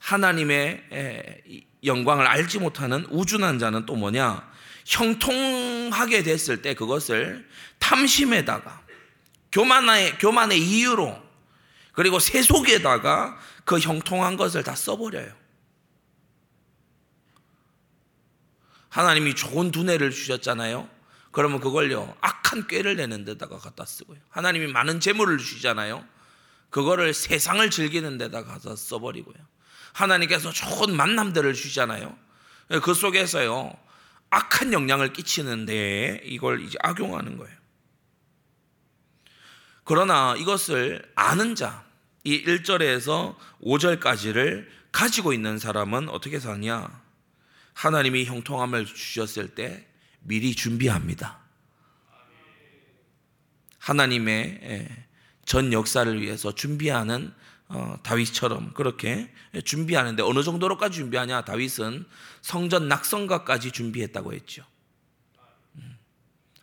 하나님의 0.00 0.84
에, 0.92 1.42
영광을 1.84 2.26
알지 2.26 2.58
못하는 2.58 3.06
우준한 3.10 3.58
자는 3.58 3.86
또 3.86 3.94
뭐냐? 3.94 4.48
형통하게 4.86 6.22
됐을 6.22 6.62
때 6.62 6.74
그것을 6.74 7.46
탐심에다가 7.78 8.87
교만의, 9.58 10.18
교만의 10.18 10.60
이유로 10.60 11.20
그리고 11.92 12.20
세속에다가 12.20 13.36
그 13.64 13.80
형통한 13.80 14.36
것을 14.36 14.62
다 14.62 14.76
써버려요. 14.76 15.32
하나님이 18.88 19.34
좋은 19.34 19.72
두뇌를 19.72 20.12
주셨잖아요. 20.12 20.88
그러면 21.32 21.58
그걸요 21.58 22.16
악한 22.20 22.68
꾀를 22.68 22.94
내는 22.96 23.24
데다가 23.24 23.58
갖다 23.58 23.84
쓰고요. 23.84 24.18
하나님이 24.30 24.68
많은 24.68 25.00
재물을 25.00 25.36
주시잖아요. 25.38 26.06
그거를 26.70 27.12
세상을 27.12 27.68
즐기는 27.70 28.16
데다 28.16 28.44
가서 28.44 28.76
써버리고요. 28.76 29.36
하나님께서 29.92 30.52
좋은 30.52 30.94
만남들을 30.94 31.52
주잖아요. 31.54 32.16
그 32.82 32.94
속에서요 32.94 33.72
악한 34.30 34.72
영향을 34.72 35.12
끼치는 35.12 35.66
데 35.66 36.20
이걸 36.22 36.60
이제 36.60 36.78
악용하는 36.80 37.38
거예요. 37.38 37.57
그러나 39.88 40.36
이것을 40.36 41.02
아는 41.14 41.54
자, 41.54 41.82
이 42.22 42.44
1절에서 42.44 43.34
5절까지를 43.62 44.66
가지고 44.92 45.32
있는 45.32 45.58
사람은 45.58 46.10
어떻게 46.10 46.38
사냐? 46.38 46.90
하나님이 47.72 48.26
형통함을 48.26 48.84
주셨을 48.84 49.54
때 49.54 49.88
미리 50.20 50.54
준비합니다. 50.54 51.38
하나님의 53.78 54.60
예, 54.62 55.06
전 55.46 55.72
역사를 55.72 56.20
위해서 56.20 56.54
준비하는 56.54 57.32
어, 57.68 57.96
다윗처럼 58.02 58.74
그렇게 58.74 59.32
준비하는데 59.64 60.22
어느 60.22 60.42
정도로까지 60.42 60.98
준비하냐? 60.98 61.46
다윗은 61.46 62.04
성전 62.42 62.88
낙성가까지 62.88 63.72
준비했다고 63.72 64.34
했죠. 64.34 64.66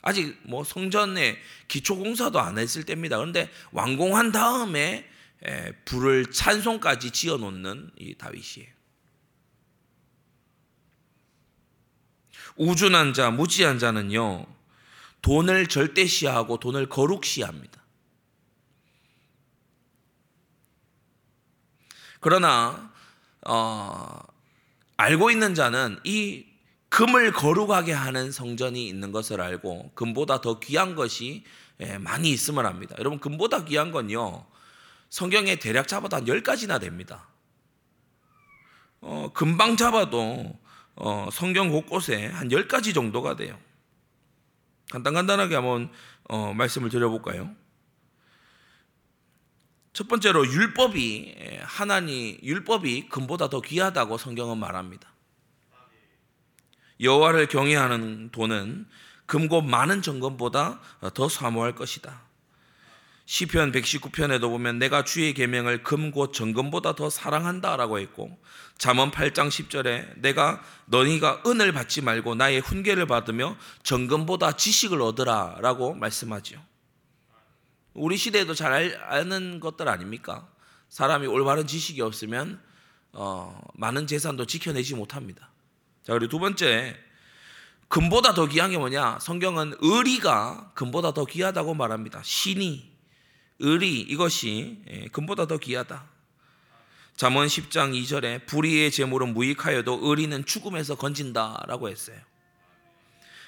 음. 0.05 0.07
아직 0.07 0.39
뭐 0.43 0.63
성전에 0.63 1.37
기초 1.67 1.97
공사도 1.97 2.39
안 2.39 2.57
했을 2.57 2.83
때입니다. 2.83 3.17
그런데 3.17 3.49
완공한 3.71 4.31
다음에 4.31 5.09
불을 5.85 6.31
찬송까지 6.31 7.11
지어 7.11 7.37
놓는 7.37 7.91
이 7.97 8.15
다윗이에요. 8.15 8.73
우준한 12.57 13.13
자, 13.13 13.31
무지한 13.31 13.79
자는요, 13.79 14.45
돈을 15.21 15.67
절대시하고 15.67 16.59
돈을 16.59 16.87
거룩시합니다. 16.87 17.83
그러나, 22.21 22.93
어, 23.45 24.19
알고 24.97 25.31
있는 25.31 25.53
자는 25.53 25.99
이 26.05 26.45
금을 26.95 27.33
거룩하게 27.33 27.91
하는 27.91 28.31
성전이 28.31 28.87
있는 28.87 29.11
것을 29.11 29.41
알고, 29.41 29.91
금보다 29.95 30.39
더 30.39 30.59
귀한 30.61 30.95
것이 30.95 31.43
많이 31.99 32.29
있음을 32.29 32.65
합니다. 32.65 32.95
여러분, 32.99 33.19
금보다 33.19 33.65
귀한 33.65 33.91
건요, 33.91 34.45
성경에 35.09 35.57
대략 35.57 35.89
잡아도 35.89 36.15
한 36.15 36.23
10가지나 36.23 36.79
됩니다. 36.79 37.27
어, 39.01 39.29
금방 39.33 39.75
잡아도 39.75 40.57
어, 40.95 41.27
성경 41.33 41.69
곳곳에 41.69 42.27
한 42.27 42.47
10가지 42.47 42.93
정도가 42.93 43.35
돼요. 43.35 43.59
간단간단하게 44.91 45.55
한번 45.55 45.91
어, 46.29 46.53
말씀을 46.53 46.89
드려볼까요? 46.89 47.53
첫 49.91 50.07
번째로 50.07 50.47
율법이 50.47 51.35
예, 51.39 51.59
하나님 51.61 52.37
율법이 52.41 53.09
금보다 53.09 53.49
더 53.49 53.59
귀하다고 53.59 54.17
성경은 54.17 54.57
말합니다. 54.57 55.14
여호와를 56.99 57.47
경외하는 57.47 58.29
돈은 58.31 58.85
금고 59.25 59.61
많은 59.61 60.01
정금보다 60.01 60.79
더 61.13 61.29
사모할 61.29 61.75
것이다. 61.75 62.25
시편 63.27 63.71
119편에도 63.71 64.41
보면 64.41 64.77
내가 64.77 65.03
주의 65.03 65.33
계명을 65.33 65.81
금고 65.81 66.31
정금보다 66.31 66.93
더 66.93 67.09
사랑한다라고 67.09 67.99
했고 67.99 68.37
잠언 68.77 69.09
8장 69.09 69.47
10절에 69.47 70.21
내가 70.21 70.61
너희가 70.85 71.41
은을 71.47 71.71
받지 71.71 72.01
말고 72.01 72.35
나의 72.35 72.59
훈계를 72.59 73.07
받으며 73.07 73.57
정금보다 73.81 74.51
지식을 74.51 75.01
얻으라라고 75.01 75.95
말씀하죠. 75.95 76.63
우리 77.95 78.17
시대에도 78.17 78.53
잘 78.53 79.01
아는 79.09 79.59
것들 79.59 79.87
아닙니까? 79.89 80.47
사람이 80.89 81.25
올바른 81.25 81.65
지식이 81.65 82.01
없으면 82.01 82.61
어, 83.13 83.59
많은 83.73 84.05
재산도 84.05 84.45
지켜내지 84.45 84.93
못합니다. 84.93 85.49
자 86.05 86.13
그리고 86.13 86.27
두 86.29 86.39
번째 86.39 86.95
금보다 87.87 88.33
더 88.33 88.45
귀한 88.47 88.71
게 88.71 88.77
뭐냐? 88.77 89.19
성경은 89.19 89.75
의리가 89.79 90.71
금보다 90.75 91.13
더 91.13 91.25
귀하다고 91.25 91.73
말합니다. 91.73 92.21
신이 92.23 92.91
의리 93.59 94.01
이것이 94.01 94.83
예, 94.89 95.07
금보다 95.07 95.47
더 95.47 95.57
귀하다. 95.57 96.05
잠언 97.15 97.47
10장 97.47 97.99
2절에 97.99 98.45
불의의 98.45 98.91
제물은 98.91 99.33
무익하여도 99.33 99.99
의리는 100.03 100.45
죽음에서 100.45 100.95
건진다라고 100.95 101.89
했어요. 101.89 102.17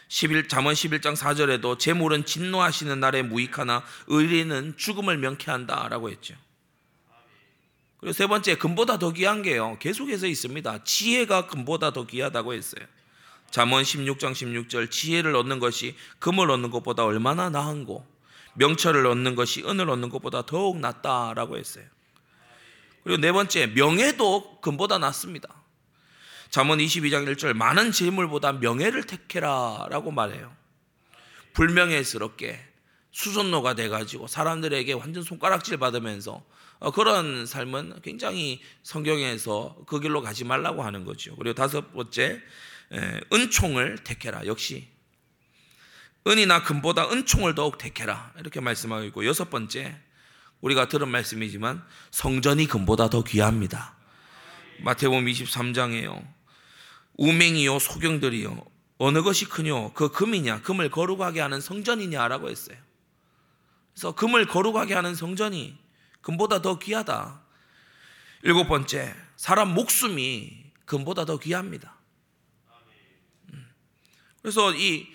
11 0.07 0.47
잠언 0.47 0.73
11장 0.73 1.15
4절에도 1.15 1.77
제물은 1.77 2.25
진노하시는 2.25 2.99
날에 2.99 3.21
무익하나 3.21 3.83
의리는 4.07 4.75
죽음을 4.77 5.17
명쾌한다라고 5.17 6.09
했죠. 6.09 6.35
그리고 7.99 8.13
세 8.13 8.27
번째 8.27 8.55
금보다 8.55 8.99
더 8.99 9.11
귀한 9.11 9.41
게요. 9.41 9.77
계속해서 9.79 10.27
있습니다. 10.27 10.83
지혜가 10.83 11.47
금보다 11.47 11.91
더 11.91 12.05
귀하다고 12.05 12.53
했어요. 12.53 12.85
잠언 13.49 13.83
16장 13.83 14.33
16절 14.33 14.91
지혜를 14.91 15.35
얻는 15.35 15.59
것이 15.59 15.95
금을 16.19 16.51
얻는 16.51 16.69
것보다 16.69 17.05
얼마나 17.05 17.49
나은고 17.49 18.05
명철을 18.55 19.05
얻는 19.05 19.35
것이 19.35 19.63
은을 19.63 19.89
얻는 19.89 20.09
것보다 20.09 20.45
더욱 20.45 20.79
낫다라고 20.79 21.57
했어요. 21.57 21.85
그리고 23.03 23.21
네 23.21 23.31
번째, 23.31 23.67
명예도 23.67 24.59
금보다 24.61 24.97
낫습니다. 24.97 25.47
잠언 26.49 26.79
22장 26.79 27.25
1절 27.33 27.53
많은 27.53 27.91
재물보다 27.91 28.53
명예를 28.53 29.05
택해라라고 29.05 30.11
말해요. 30.11 30.53
불명예스럽게 31.53 32.59
수선노가 33.11 33.73
돼 33.75 33.89
가지고 33.89 34.27
사람들에게 34.27 34.93
완전 34.93 35.23
손가락질 35.23 35.77
받으면서 35.77 36.33
어, 36.33 36.43
그런 36.93 37.45
삶은 37.45 38.01
굉장히 38.03 38.61
성경에서 38.83 39.77
그 39.87 39.99
길로 39.99 40.21
가지 40.21 40.43
말라고 40.43 40.83
하는 40.83 41.05
거죠. 41.05 41.35
그리고 41.35 41.53
다섯 41.53 41.93
번째, 41.93 42.41
은총을 43.33 44.03
택해라. 44.03 44.45
역시 44.45 44.87
은이나 46.27 46.63
금보다 46.63 47.09
은총을 47.09 47.55
더욱 47.55 47.77
택해라. 47.77 48.33
이렇게 48.39 48.59
말씀하고 48.59 49.05
있고 49.05 49.25
여섯 49.25 49.49
번째 49.49 49.97
우리가 50.61 50.87
들은 50.87 51.07
말씀이지만 51.09 51.83
성전이 52.11 52.67
금보다 52.67 53.09
더 53.09 53.23
귀합니다. 53.23 53.95
마태복음 54.81 55.25
23장에요. 55.25 56.25
우맹이요 57.17 57.79
소경들이요 57.79 58.63
어느 58.99 59.21
것이 59.21 59.45
크뇨? 59.45 59.93
그 59.93 60.09
금이냐? 60.09 60.61
금을 60.61 60.89
거룩하게 60.89 61.39
하는 61.39 61.61
성전이냐라고 61.61 62.49
했어요. 62.49 62.77
그래서 63.93 64.13
금을 64.13 64.45
거룩하게 64.47 64.93
하는 64.93 65.15
성전이 65.15 65.77
금보다 66.27 66.61
더 66.61 66.77
귀하다. 66.77 67.41
일곱 68.43 68.67
번째, 68.67 69.15
사람 69.37 69.73
목숨이 69.73 70.73
금보다 70.83 71.23
더 71.23 71.37
귀합니다. 71.39 71.95
음. 73.53 73.65
그래서 74.41 74.73
이 74.75 75.07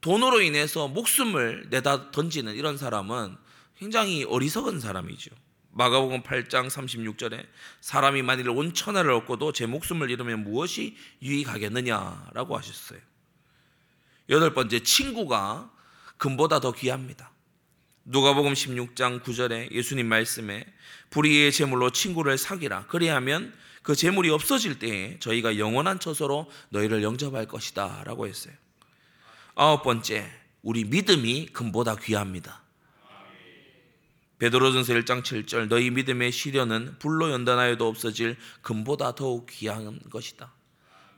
돈으로 0.00 0.40
인해서 0.40 0.88
목숨을 0.88 1.66
내다 1.68 2.12
던지는 2.12 2.54
이런 2.54 2.78
사람은 2.78 3.36
굉장히 3.76 4.24
어리석은 4.24 4.80
사람이죠. 4.80 5.32
마가복음 5.72 6.22
8장 6.22 6.68
36절에 6.70 7.46
사람이 7.82 8.22
만일 8.22 8.48
온 8.48 8.72
천하를 8.72 9.12
얻고도 9.12 9.52
제 9.52 9.66
목숨을 9.66 10.10
잃으면 10.10 10.44
무엇이 10.44 10.96
유익하겠느냐라고 11.20 12.56
하셨어요. 12.56 13.00
여덟 14.30 14.54
번째 14.54 14.82
친구가 14.82 15.70
금보다 16.16 16.60
더 16.60 16.72
귀합니다. 16.72 17.32
누가복음 18.04 18.54
16장 18.54 19.22
9절에 19.22 19.72
예수님 19.72 20.06
말씀에 20.06 20.64
불의의 21.10 21.52
제물로 21.52 21.90
친구를 21.90 22.38
사기라 22.38 22.86
그리하면 22.86 23.52
그 23.82 23.94
제물이 23.94 24.30
없어질 24.30 24.78
때에 24.78 25.18
저희가 25.18 25.58
영원한 25.58 26.00
처소로 26.00 26.50
너희를 26.70 27.02
영접할 27.02 27.46
것이다 27.46 28.02
라고 28.04 28.26
했어요. 28.26 28.54
아홉 29.54 29.82
번째, 29.82 30.30
우리 30.62 30.84
믿음이 30.84 31.46
금보다 31.52 31.96
귀합니다. 31.96 32.62
베드로전서 34.38 34.94
1장 34.94 35.22
7절 35.22 35.68
너희 35.68 35.90
믿음의 35.90 36.32
시련은 36.32 36.96
불로 36.98 37.30
연단하여도 37.30 37.86
없어질 37.86 38.36
금보다 38.62 39.14
더욱 39.14 39.46
귀한 39.50 40.00
것이다. 40.10 40.52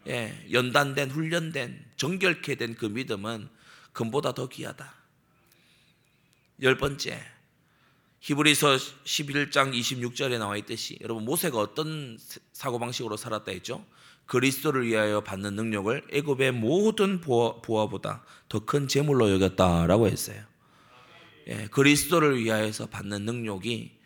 예, 0.08 0.46
연단된 0.50 1.10
훈련된 1.10 1.84
정결케 1.96 2.56
된 2.56 2.74
그 2.74 2.86
믿음은 2.86 3.48
금보다 3.92 4.32
더 4.32 4.48
귀하다. 4.48 5.01
열 6.62 6.76
번째 6.76 7.20
히브리서 8.20 8.76
11장 8.76 9.74
26절에 9.74 10.38
나와 10.38 10.56
있듯이 10.56 10.96
여러분 11.00 11.24
모세가 11.24 11.58
어떤 11.58 12.16
사고 12.52 12.78
방식으로 12.78 13.16
살았다 13.16 13.50
했죠? 13.50 13.84
그리스도를 14.26 14.86
위하여 14.86 15.22
받는 15.22 15.54
능력을 15.54 16.06
애굽의 16.12 16.52
모든 16.52 17.20
보화보다 17.20 18.24
더 18.48 18.60
큰 18.60 18.86
재물로 18.86 19.30
여겼다라고 19.32 20.06
했어요. 20.06 20.40
예, 21.48 21.66
그리스도를 21.66 22.38
위하여서 22.38 22.86
받는 22.86 23.24
능력이 23.24 23.98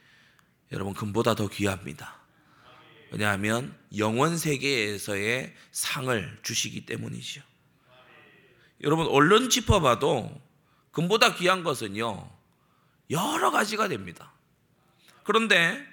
여러분 0.73 0.95
금보다 0.95 1.35
더 1.35 1.49
귀합니다. 1.49 2.23
왜냐하면 3.11 3.77
영원 3.99 4.38
세계에서의 4.38 5.55
상을 5.73 6.38
주시기 6.42 6.87
때문이죠. 6.87 7.42
여러분 8.83 9.07
얼른 9.07 9.51
짚어봐도 9.51 10.40
금보다 10.90 11.35
귀한 11.35 11.62
것은요 11.62 12.36
여러 13.11 13.51
가지가 13.51 13.88
됩니다. 13.88 14.33
그런데 15.25 15.85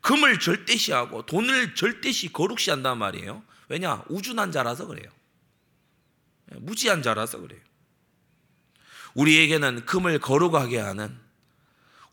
금을 0.00 0.38
절대시하고 0.38 1.26
돈을 1.26 1.74
절대시 1.74 2.32
거룩시한단 2.32 2.98
말이에요. 2.98 3.42
왜냐 3.68 4.04
우준한 4.08 4.52
자라서 4.52 4.86
그래요. 4.86 5.10
무지한 6.56 7.02
자라서 7.02 7.40
그래요. 7.40 7.60
우리에게는 9.14 9.86
금을 9.86 10.18
거룩하게 10.18 10.78
하는 10.78 11.16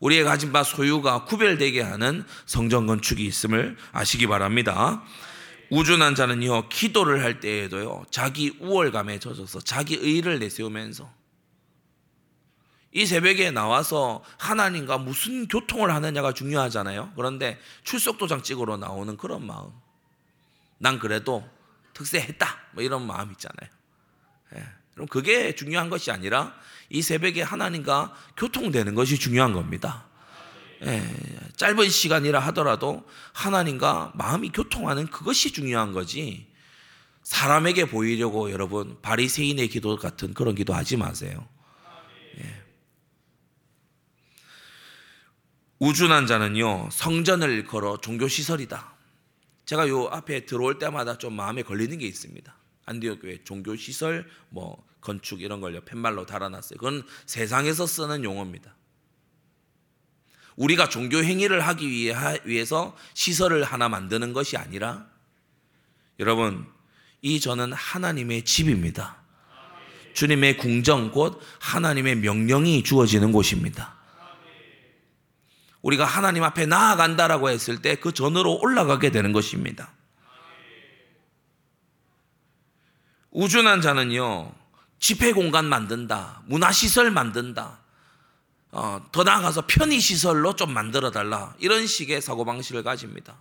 우리의 0.00 0.24
가진 0.24 0.52
바 0.52 0.64
소유가 0.64 1.24
구별되게 1.24 1.80
하는 1.80 2.24
성전 2.46 2.86
건축이 2.86 3.24
있음을 3.24 3.76
아시기 3.92 4.26
바랍니다. 4.26 5.02
우준한 5.70 6.14
자는요, 6.14 6.68
기도를 6.68 7.22
할 7.22 7.40
때에도요, 7.40 8.04
자기 8.10 8.56
우월감에 8.60 9.20
젖어서 9.20 9.60
자기 9.60 9.94
의를 9.94 10.38
내세우면서 10.38 11.21
이 12.92 13.06
새벽에 13.06 13.50
나와서 13.50 14.22
하나님과 14.38 14.98
무슨 14.98 15.48
교통을 15.48 15.92
하느냐가 15.94 16.32
중요하잖아요. 16.32 17.12
그런데 17.16 17.58
출석도장 17.84 18.42
찍으러 18.42 18.76
나오는 18.76 19.16
그런 19.16 19.46
마음. 19.46 19.70
난 20.78 20.98
그래도 20.98 21.48
특세했다. 21.94 22.58
뭐 22.72 22.82
이런 22.82 23.06
마음 23.06 23.30
있잖아요. 23.32 23.70
예. 24.56 24.64
그럼 24.94 25.08
그게 25.08 25.54
중요한 25.54 25.88
것이 25.88 26.10
아니라 26.10 26.54
이 26.90 27.00
새벽에 27.00 27.40
하나님과 27.40 28.14
교통되는 28.36 28.94
것이 28.94 29.18
중요한 29.18 29.52
겁니다. 29.52 30.04
예, 30.84 31.02
짧은 31.56 31.88
시간이라 31.88 32.40
하더라도 32.40 33.08
하나님과 33.32 34.12
마음이 34.14 34.50
교통하는 34.50 35.06
그것이 35.06 35.52
중요한 35.52 35.92
거지. 35.92 36.50
사람에게 37.22 37.84
보이려고 37.84 38.50
여러분 38.50 39.00
바리새인의 39.00 39.68
기도 39.68 39.96
같은 39.96 40.34
그런 40.34 40.54
기도 40.54 40.74
하지 40.74 40.96
마세요. 40.96 41.46
예. 42.38 42.61
우준한 45.82 46.28
자는요 46.28 46.90
성전을 46.92 47.64
걸어 47.64 47.96
종교 47.96 48.28
시설이다. 48.28 48.92
제가 49.64 49.88
요 49.88 50.06
앞에 50.12 50.46
들어올 50.46 50.78
때마다 50.78 51.18
좀 51.18 51.32
마음에 51.32 51.64
걸리는 51.64 51.98
게 51.98 52.06
있습니다. 52.06 52.56
안디옥 52.86 53.22
교회 53.22 53.42
종교 53.42 53.74
시설 53.74 54.30
뭐 54.48 54.86
건축 55.00 55.42
이런 55.42 55.60
걸요 55.60 55.80
팻말로 55.80 56.24
달아놨어요. 56.24 56.78
그건 56.78 57.02
세상에서 57.26 57.88
쓰는 57.88 58.22
용어입니다. 58.22 58.76
우리가 60.54 60.88
종교 60.88 61.16
행위를 61.16 61.60
하기 61.62 61.90
위해서 62.44 62.96
시설을 63.14 63.64
하나 63.64 63.88
만드는 63.88 64.34
것이 64.34 64.56
아니라 64.56 65.08
여러분 66.20 66.64
이 67.22 67.40
저는 67.40 67.72
하나님의 67.72 68.44
집입니다. 68.44 69.16
주님의 70.14 70.58
궁정 70.58 71.10
곧 71.10 71.40
하나님의 71.58 72.18
명령이 72.18 72.84
주어지는 72.84 73.32
곳입니다. 73.32 74.00
우리가 75.82 76.04
하나님 76.04 76.44
앞에 76.44 76.66
나아간다라고 76.66 77.50
했을 77.50 77.82
때 77.82 77.96
그 77.96 78.12
전으로 78.12 78.60
올라가게 78.60 79.10
되는 79.10 79.32
것입니다. 79.32 79.92
우준한 83.30 83.80
자는요, 83.80 84.52
집회 84.98 85.32
공간 85.32 85.64
만든다, 85.66 86.42
문화시설 86.46 87.10
만든다, 87.10 87.80
어, 88.72 89.02
더 89.12 89.22
나아가서 89.22 89.66
편의시설로 89.66 90.54
좀 90.56 90.72
만들어 90.72 91.10
달라. 91.10 91.54
이런 91.58 91.86
식의 91.86 92.20
사고방식을 92.20 92.82
가집니다. 92.82 93.36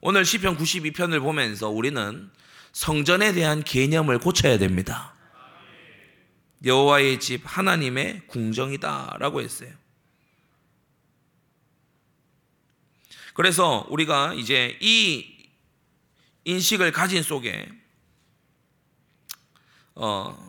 오늘 0.00 0.24
시편 0.24 0.56
92편을 0.56 1.20
보면서 1.20 1.68
우리는 1.68 2.30
성전에 2.72 3.32
대한 3.32 3.62
개념을 3.62 4.18
고쳐야 4.18 4.58
됩니다. 4.58 5.14
여호와의 6.64 7.20
집 7.20 7.42
하나님의 7.44 8.26
궁정이다라고 8.26 9.40
했어요. 9.40 9.70
그래서 13.36 13.86
우리가 13.90 14.32
이제 14.32 14.78
이 14.80 15.26
인식을 16.44 16.90
가진 16.90 17.22
속에 17.22 17.68
어 19.94 20.48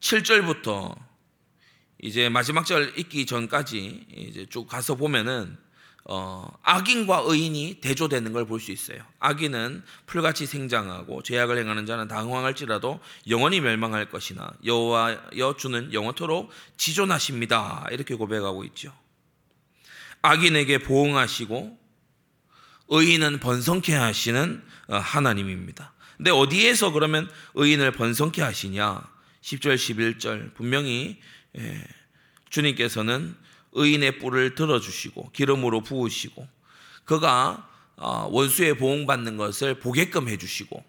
7절부터 0.00 0.94
이제 2.02 2.28
마지막 2.28 2.66
절 2.66 2.92
읽기 2.98 3.24
전까지 3.24 4.06
이제 4.14 4.44
쭉 4.50 4.66
가서 4.66 4.96
보면은 4.96 5.56
어, 6.06 6.46
악인과 6.62 7.22
의인이 7.24 7.80
대조되는 7.80 8.34
걸 8.34 8.44
볼 8.44 8.60
수 8.60 8.70
있어요. 8.70 9.02
악인은 9.20 9.82
풀같이 10.04 10.44
생장하고 10.44 11.22
죄악을 11.22 11.56
행하는 11.56 11.86
자는 11.86 12.06
당황할지라도 12.08 13.00
영원히 13.30 13.62
멸망할 13.62 14.10
것이나 14.10 14.52
여호와여 14.66 15.56
주는 15.56 15.90
영원토록 15.94 16.50
지존하십니다. 16.76 17.86
이렇게 17.90 18.14
고백하고 18.14 18.64
있죠. 18.64 18.92
악인에게 20.20 20.80
보응하시고 20.80 21.83
의인은 22.88 23.40
번성케 23.40 23.94
하시는 23.94 24.62
어, 24.88 24.96
하나님입니다. 24.96 25.92
근데 26.16 26.30
어디에서 26.30 26.92
그러면 26.92 27.28
의인을 27.54 27.92
번성케 27.92 28.42
하시냐? 28.42 29.02
10절, 29.42 29.74
11절 29.74 30.54
분명히 30.54 31.18
예, 31.58 31.84
주님께서는 32.50 33.34
의인의 33.72 34.18
뿔을 34.18 34.54
들어주시고 34.54 35.30
기름으로 35.32 35.82
부으시고 35.82 36.46
그가 37.04 37.68
어, 37.96 38.28
원수의 38.30 38.76
보응받는 38.76 39.36
것을 39.36 39.78
보게끔 39.80 40.28
해주시고 40.28 40.84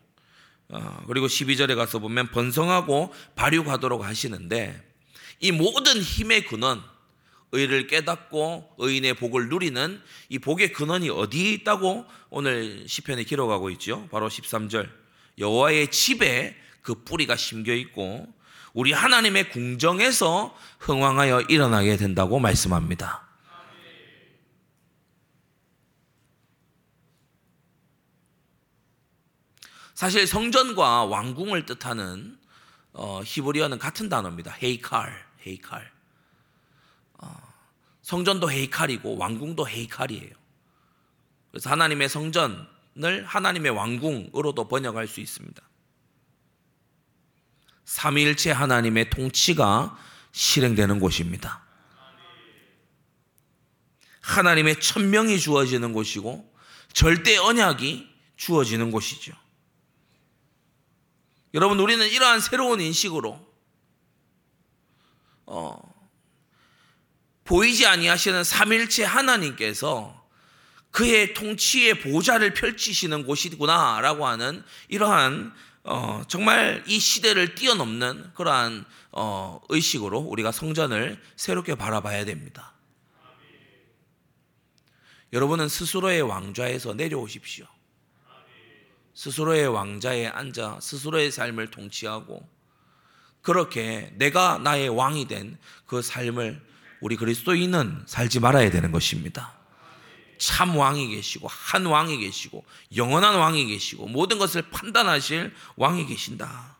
어, 0.70 1.04
그리고 1.08 1.28
12절에 1.28 1.76
가서 1.76 2.00
보면 2.00 2.32
번성하고 2.32 3.14
발육하도록 3.36 4.04
하시는데 4.04 4.82
이 5.40 5.52
모든 5.52 6.02
힘의 6.02 6.46
근원 6.46 6.84
의를 7.56 7.88
깨닫고 7.88 8.76
의인의 8.78 9.16
복을 9.16 9.50
누리는 9.50 10.02
이 10.30 10.40
복의 10.40 10.74
근원이 10.74 11.10
어디 11.10 11.54
있다고 11.54 12.06
오늘 12.30 12.86
시편에 12.88 13.24
기록하고 13.24 13.70
있죠. 13.72 14.08
바로 14.12 14.28
13절 14.28 14.90
여호와의 15.38 15.92
집에 15.92 16.56
그 16.82 17.04
뿌리가 17.04 17.36
심겨 17.36 17.74
있고 17.74 18.28
우리 18.74 18.92
하나님의 18.92 19.50
궁정에서 19.52 20.56
흥왕하여 20.80 21.42
일어나게 21.44 21.96
된다고 21.98 22.40
말씀합니다. 22.40 23.24
사실 29.94 30.28
성전과 30.28 31.06
왕궁을 31.06 31.66
뜻하는 31.66 32.38
어, 32.92 33.22
히브리어는 33.24 33.80
같은 33.80 34.10
단어입니다. 34.10 34.58
헤이칼, 34.62 35.26
헤이칼. 35.48 35.95
어, 38.06 38.08
성전도 38.08 38.52
헤이칼이고 38.52 39.18
왕궁도 39.18 39.68
헤이칼이에요. 39.68 40.36
그래서 41.50 41.72
하나님의 41.72 42.08
성전을 42.08 43.26
하나님의 43.26 43.72
왕궁으로도 43.72 44.68
번역할 44.68 45.08
수 45.08 45.22
있습니다. 45.22 45.62
삼위일체 47.86 48.52
하나님의 48.52 49.10
통치가 49.10 49.98
실행되는 50.32 51.00
곳입니다. 51.00 51.64
하나님의 54.22 54.80
천명이 54.80 55.40
주어지는 55.40 55.94
곳이고 55.94 56.54
절대 56.94 57.38
언약이 57.38 58.08
주어지는 58.36 58.92
곳이죠. 58.92 59.34
여러분 61.54 61.80
우리는 61.80 62.06
이러한 62.08 62.40
새로운 62.40 62.82
인식으로 62.82 63.40
어, 65.46 65.85
보이지 67.46 67.86
아니하시는 67.86 68.44
삼일체 68.44 69.04
하나님께서 69.06 70.26
그의 70.92 71.34
통치의 71.34 72.00
보좌를 72.02 72.54
펼치시는 72.54 73.26
곳이구나라고 73.26 74.28
하는 74.28 74.64
이러한 74.88 75.54
어, 75.84 76.24
정말 76.28 76.84
이 76.88 77.00
시대를 77.00 77.54
뛰어넘는 77.54 78.34
그러한 78.34 78.86
어, 79.12 79.62
의식으로 79.70 80.20
우리가 80.20 80.52
성전을 80.52 81.22
새롭게 81.36 81.76
바라봐야 81.76 82.26
됩니다. 82.26 82.74
여러분은 85.32 85.68
스스로의 85.70 86.22
왕좌에서 86.22 86.94
내려오십시오. 86.94 87.66
스스로의 89.14 89.68
왕자에 89.68 90.28
앉아 90.28 90.80
스스로의 90.82 91.32
삶을 91.32 91.72
통치하고 91.72 92.48
그렇게 93.42 94.12
내가 94.16 94.58
나의 94.58 94.90
왕이 94.90 95.28
된 95.28 95.58
그 95.86 96.02
삶을 96.02 96.75
우리 97.02 97.16
그리스도인은 97.16 98.04
살지 98.08 98.40
말아야 98.40 98.70
되는 98.70 98.92
것입니다. 98.92 99.54
참 100.38 100.76
왕이 100.76 101.16
계시고 101.16 101.48
한 101.48 101.86
왕이 101.86 102.18
계시고 102.20 102.66
영원한 102.96 103.36
왕이 103.36 103.68
계시고 103.68 104.08
모든 104.08 104.38
것을 104.38 104.64
판단하실 104.64 105.54
왕이 105.76 106.08
계신다. 106.08 106.76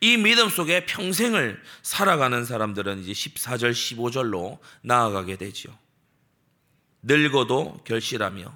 이 0.00 0.18
믿음 0.18 0.50
속에 0.50 0.84
평생을 0.84 1.62
살아가는 1.82 2.44
사람들은 2.44 3.04
이제 3.04 3.12
14절, 3.12 3.72
15절로 3.72 4.58
나아가게 4.82 5.36
되죠. 5.36 5.76
늙어도 7.02 7.80
결실하며 7.84 8.54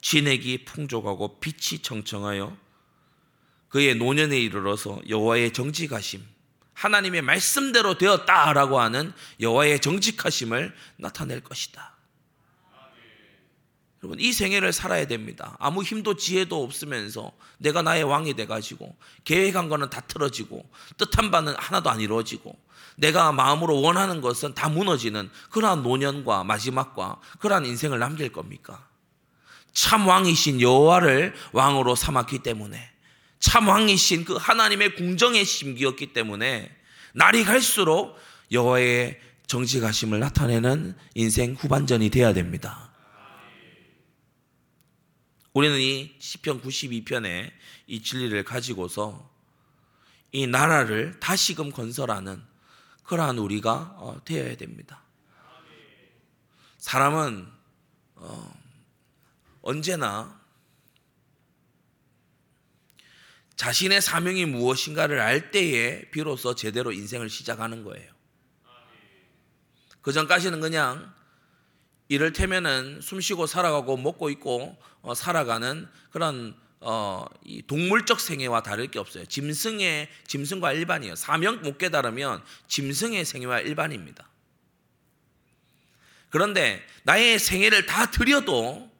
진액이 0.00 0.64
풍족하고 0.64 1.38
빛이 1.38 1.80
청청하여 1.82 2.56
그의 3.68 3.94
노년에 3.96 4.38
이르러서 4.38 5.00
여호와의 5.08 5.52
정직하심 5.52 6.33
하나님의 6.74 7.22
말씀대로 7.22 7.96
되었다라고 7.98 8.80
하는 8.80 9.12
여호와의 9.40 9.80
정직하심을 9.80 10.74
나타낼 10.96 11.40
것이다. 11.40 11.94
여러분 14.02 14.20
이 14.20 14.34
생애를 14.34 14.74
살아야 14.74 15.06
됩니다. 15.06 15.56
아무 15.58 15.82
힘도 15.82 16.14
지혜도 16.14 16.62
없으면서 16.62 17.32
내가 17.56 17.80
나의 17.80 18.04
왕이 18.04 18.34
돼 18.34 18.46
가지고 18.46 18.94
계획한 19.24 19.70
거는 19.70 19.88
다 19.88 20.02
틀어지고 20.02 20.68
뜻한 20.98 21.30
바는 21.30 21.54
하나도 21.56 21.88
안 21.88 22.00
이루어지고 22.00 22.54
내가 22.96 23.32
마음으로 23.32 23.80
원하는 23.80 24.20
것은 24.20 24.54
다 24.54 24.68
무너지는 24.68 25.30
그러한 25.50 25.82
노년과 25.82 26.44
마지막과 26.44 27.18
그러한 27.38 27.64
인생을 27.64 27.98
남길 27.98 28.30
겁니까? 28.30 28.86
참 29.72 30.06
왕이신 30.06 30.60
여호와를 30.60 31.34
왕으로 31.52 31.96
삼았기 31.96 32.40
때문에 32.40 32.93
참 33.44 33.68
왕이신 33.68 34.24
그 34.24 34.36
하나님의 34.36 34.94
궁정의 34.94 35.44
심기였기 35.44 36.14
때문에 36.14 36.74
날이 37.12 37.44
갈수록 37.44 38.16
여호와의 38.50 39.20
정직하심을 39.46 40.18
나타내는 40.18 40.96
인생 41.14 41.52
후반전이 41.52 42.08
돼야 42.08 42.32
됩니다. 42.32 42.90
우리는 45.52 45.78
이 45.78 46.14
시편 46.18 46.62
92편의 46.62 47.50
이 47.86 48.02
진리를 48.02 48.42
가지고서 48.44 49.30
이 50.32 50.46
나라를 50.46 51.20
다시금 51.20 51.70
건설하는 51.70 52.42
그러한 53.02 53.36
우리가 53.36 53.96
어, 53.98 54.22
되어야 54.24 54.56
됩니다. 54.56 55.02
사람은 56.78 57.46
어, 58.14 58.54
언제나 59.60 60.43
자신의 63.56 64.00
사명이 64.00 64.46
무엇인가를 64.46 65.20
알 65.20 65.50
때에 65.50 66.10
비로소 66.10 66.54
제대로 66.54 66.92
인생을 66.92 67.30
시작하는 67.30 67.84
거예요. 67.84 68.12
그 70.00 70.12
전까지는 70.12 70.60
그냥 70.60 71.14
이를테면은 72.08 73.00
숨쉬고 73.00 73.46
살아가고 73.46 73.96
먹고 73.96 74.28
있고 74.30 74.76
어, 75.00 75.14
살아가는 75.14 75.88
그런 76.10 76.54
어, 76.80 77.24
이 77.44 77.62
동물적 77.62 78.20
생애와 78.20 78.62
다를 78.62 78.88
게 78.88 78.98
없어요. 78.98 79.24
짐승의 79.24 80.10
짐승과 80.26 80.72
일반이에요. 80.74 81.14
사명 81.14 81.62
못 81.62 81.78
깨달으면 81.78 82.44
짐승의 82.68 83.24
생애와 83.24 83.60
일반입니다. 83.60 84.28
그런데 86.28 86.84
나의 87.04 87.38
생애를 87.38 87.86
다 87.86 88.10
드려도 88.10 88.90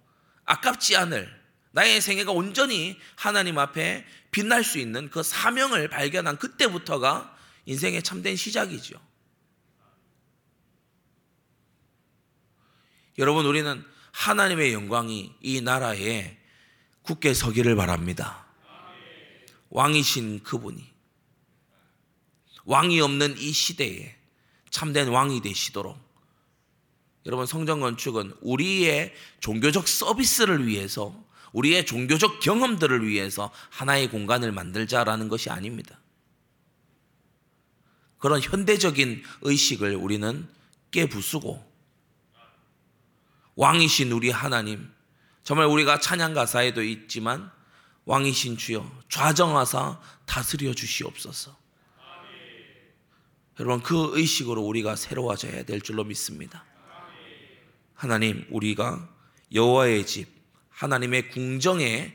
아깝지 0.46 0.96
않을 0.96 1.43
나의 1.74 2.00
생애가 2.00 2.30
온전히 2.30 2.96
하나님 3.16 3.58
앞에 3.58 4.06
빛날 4.30 4.62
수 4.62 4.78
있는 4.78 5.10
그 5.10 5.24
사명을 5.24 5.88
발견한 5.88 6.38
그때부터가 6.38 7.36
인생의 7.66 8.04
참된 8.04 8.36
시작이죠. 8.36 8.94
여러분 13.18 13.44
우리는 13.44 13.84
하나님의 14.12 14.72
영광이 14.72 15.34
이 15.40 15.60
나라에 15.62 16.38
굳게 17.02 17.34
서기를 17.34 17.74
바랍니다. 17.74 18.46
왕이신 19.70 20.44
그분이 20.44 20.94
왕이 22.66 23.00
없는 23.00 23.36
이 23.36 23.50
시대에 23.50 24.16
참된 24.70 25.08
왕이 25.08 25.40
되시도록 25.40 25.98
여러분 27.26 27.46
성전 27.46 27.80
건축은 27.80 28.34
우리의 28.40 29.14
종교적 29.40 29.88
서비스를 29.88 30.66
위해서 30.66 31.14
우리의 31.52 31.86
종교적 31.86 32.40
경험들을 32.40 33.06
위해서 33.06 33.50
하나의 33.70 34.08
공간을 34.08 34.52
만들자라는 34.52 35.28
것이 35.28 35.50
아닙니다. 35.50 35.98
그런 38.18 38.40
현대적인 38.40 39.22
의식을 39.42 39.96
우리는 39.96 40.48
깨부수고 40.90 41.64
왕이신 43.56 44.10
우리 44.12 44.30
하나님 44.30 44.90
정말 45.44 45.66
우리가 45.66 46.00
찬양 46.00 46.34
가사에도 46.34 46.82
있지만 46.82 47.50
왕이신 48.06 48.56
주여 48.56 48.90
좌정하사 49.08 50.00
다스려 50.26 50.74
주시옵소서. 50.74 51.56
여러분 53.60 53.82
그 53.82 54.18
의식으로 54.18 54.62
우리가 54.62 54.96
새로워져야 54.96 55.64
될 55.64 55.80
줄로 55.80 56.02
믿습니다. 56.04 56.64
하나님 57.94 58.44
우리가 58.50 59.08
여호와의 59.52 60.06
집 60.06 60.28
하나님의 60.70 61.30
궁정에 61.30 62.14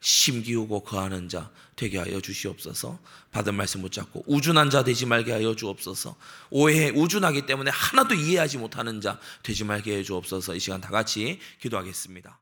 심기우고 0.00 0.80
거하는 0.80 1.28
자 1.28 1.50
되게 1.76 1.98
하여 1.98 2.20
주시옵소서. 2.20 2.98
받은 3.32 3.54
말씀 3.54 3.80
붙잡고 3.82 4.24
우준한 4.26 4.70
자 4.70 4.82
되지 4.82 5.06
말게 5.06 5.32
하여 5.32 5.54
주옵소서. 5.54 6.16
오해 6.50 6.90
우준하기 6.90 7.46
때문에 7.46 7.70
하나도 7.70 8.14
이해하지 8.14 8.58
못하는 8.58 9.00
자 9.00 9.18
되지 9.42 9.64
말게 9.64 9.96
해 9.96 10.02
주옵소서. 10.02 10.54
이 10.54 10.60
시간 10.60 10.80
다 10.80 10.90
같이 10.90 11.38
기도하겠습니다. 11.60 12.38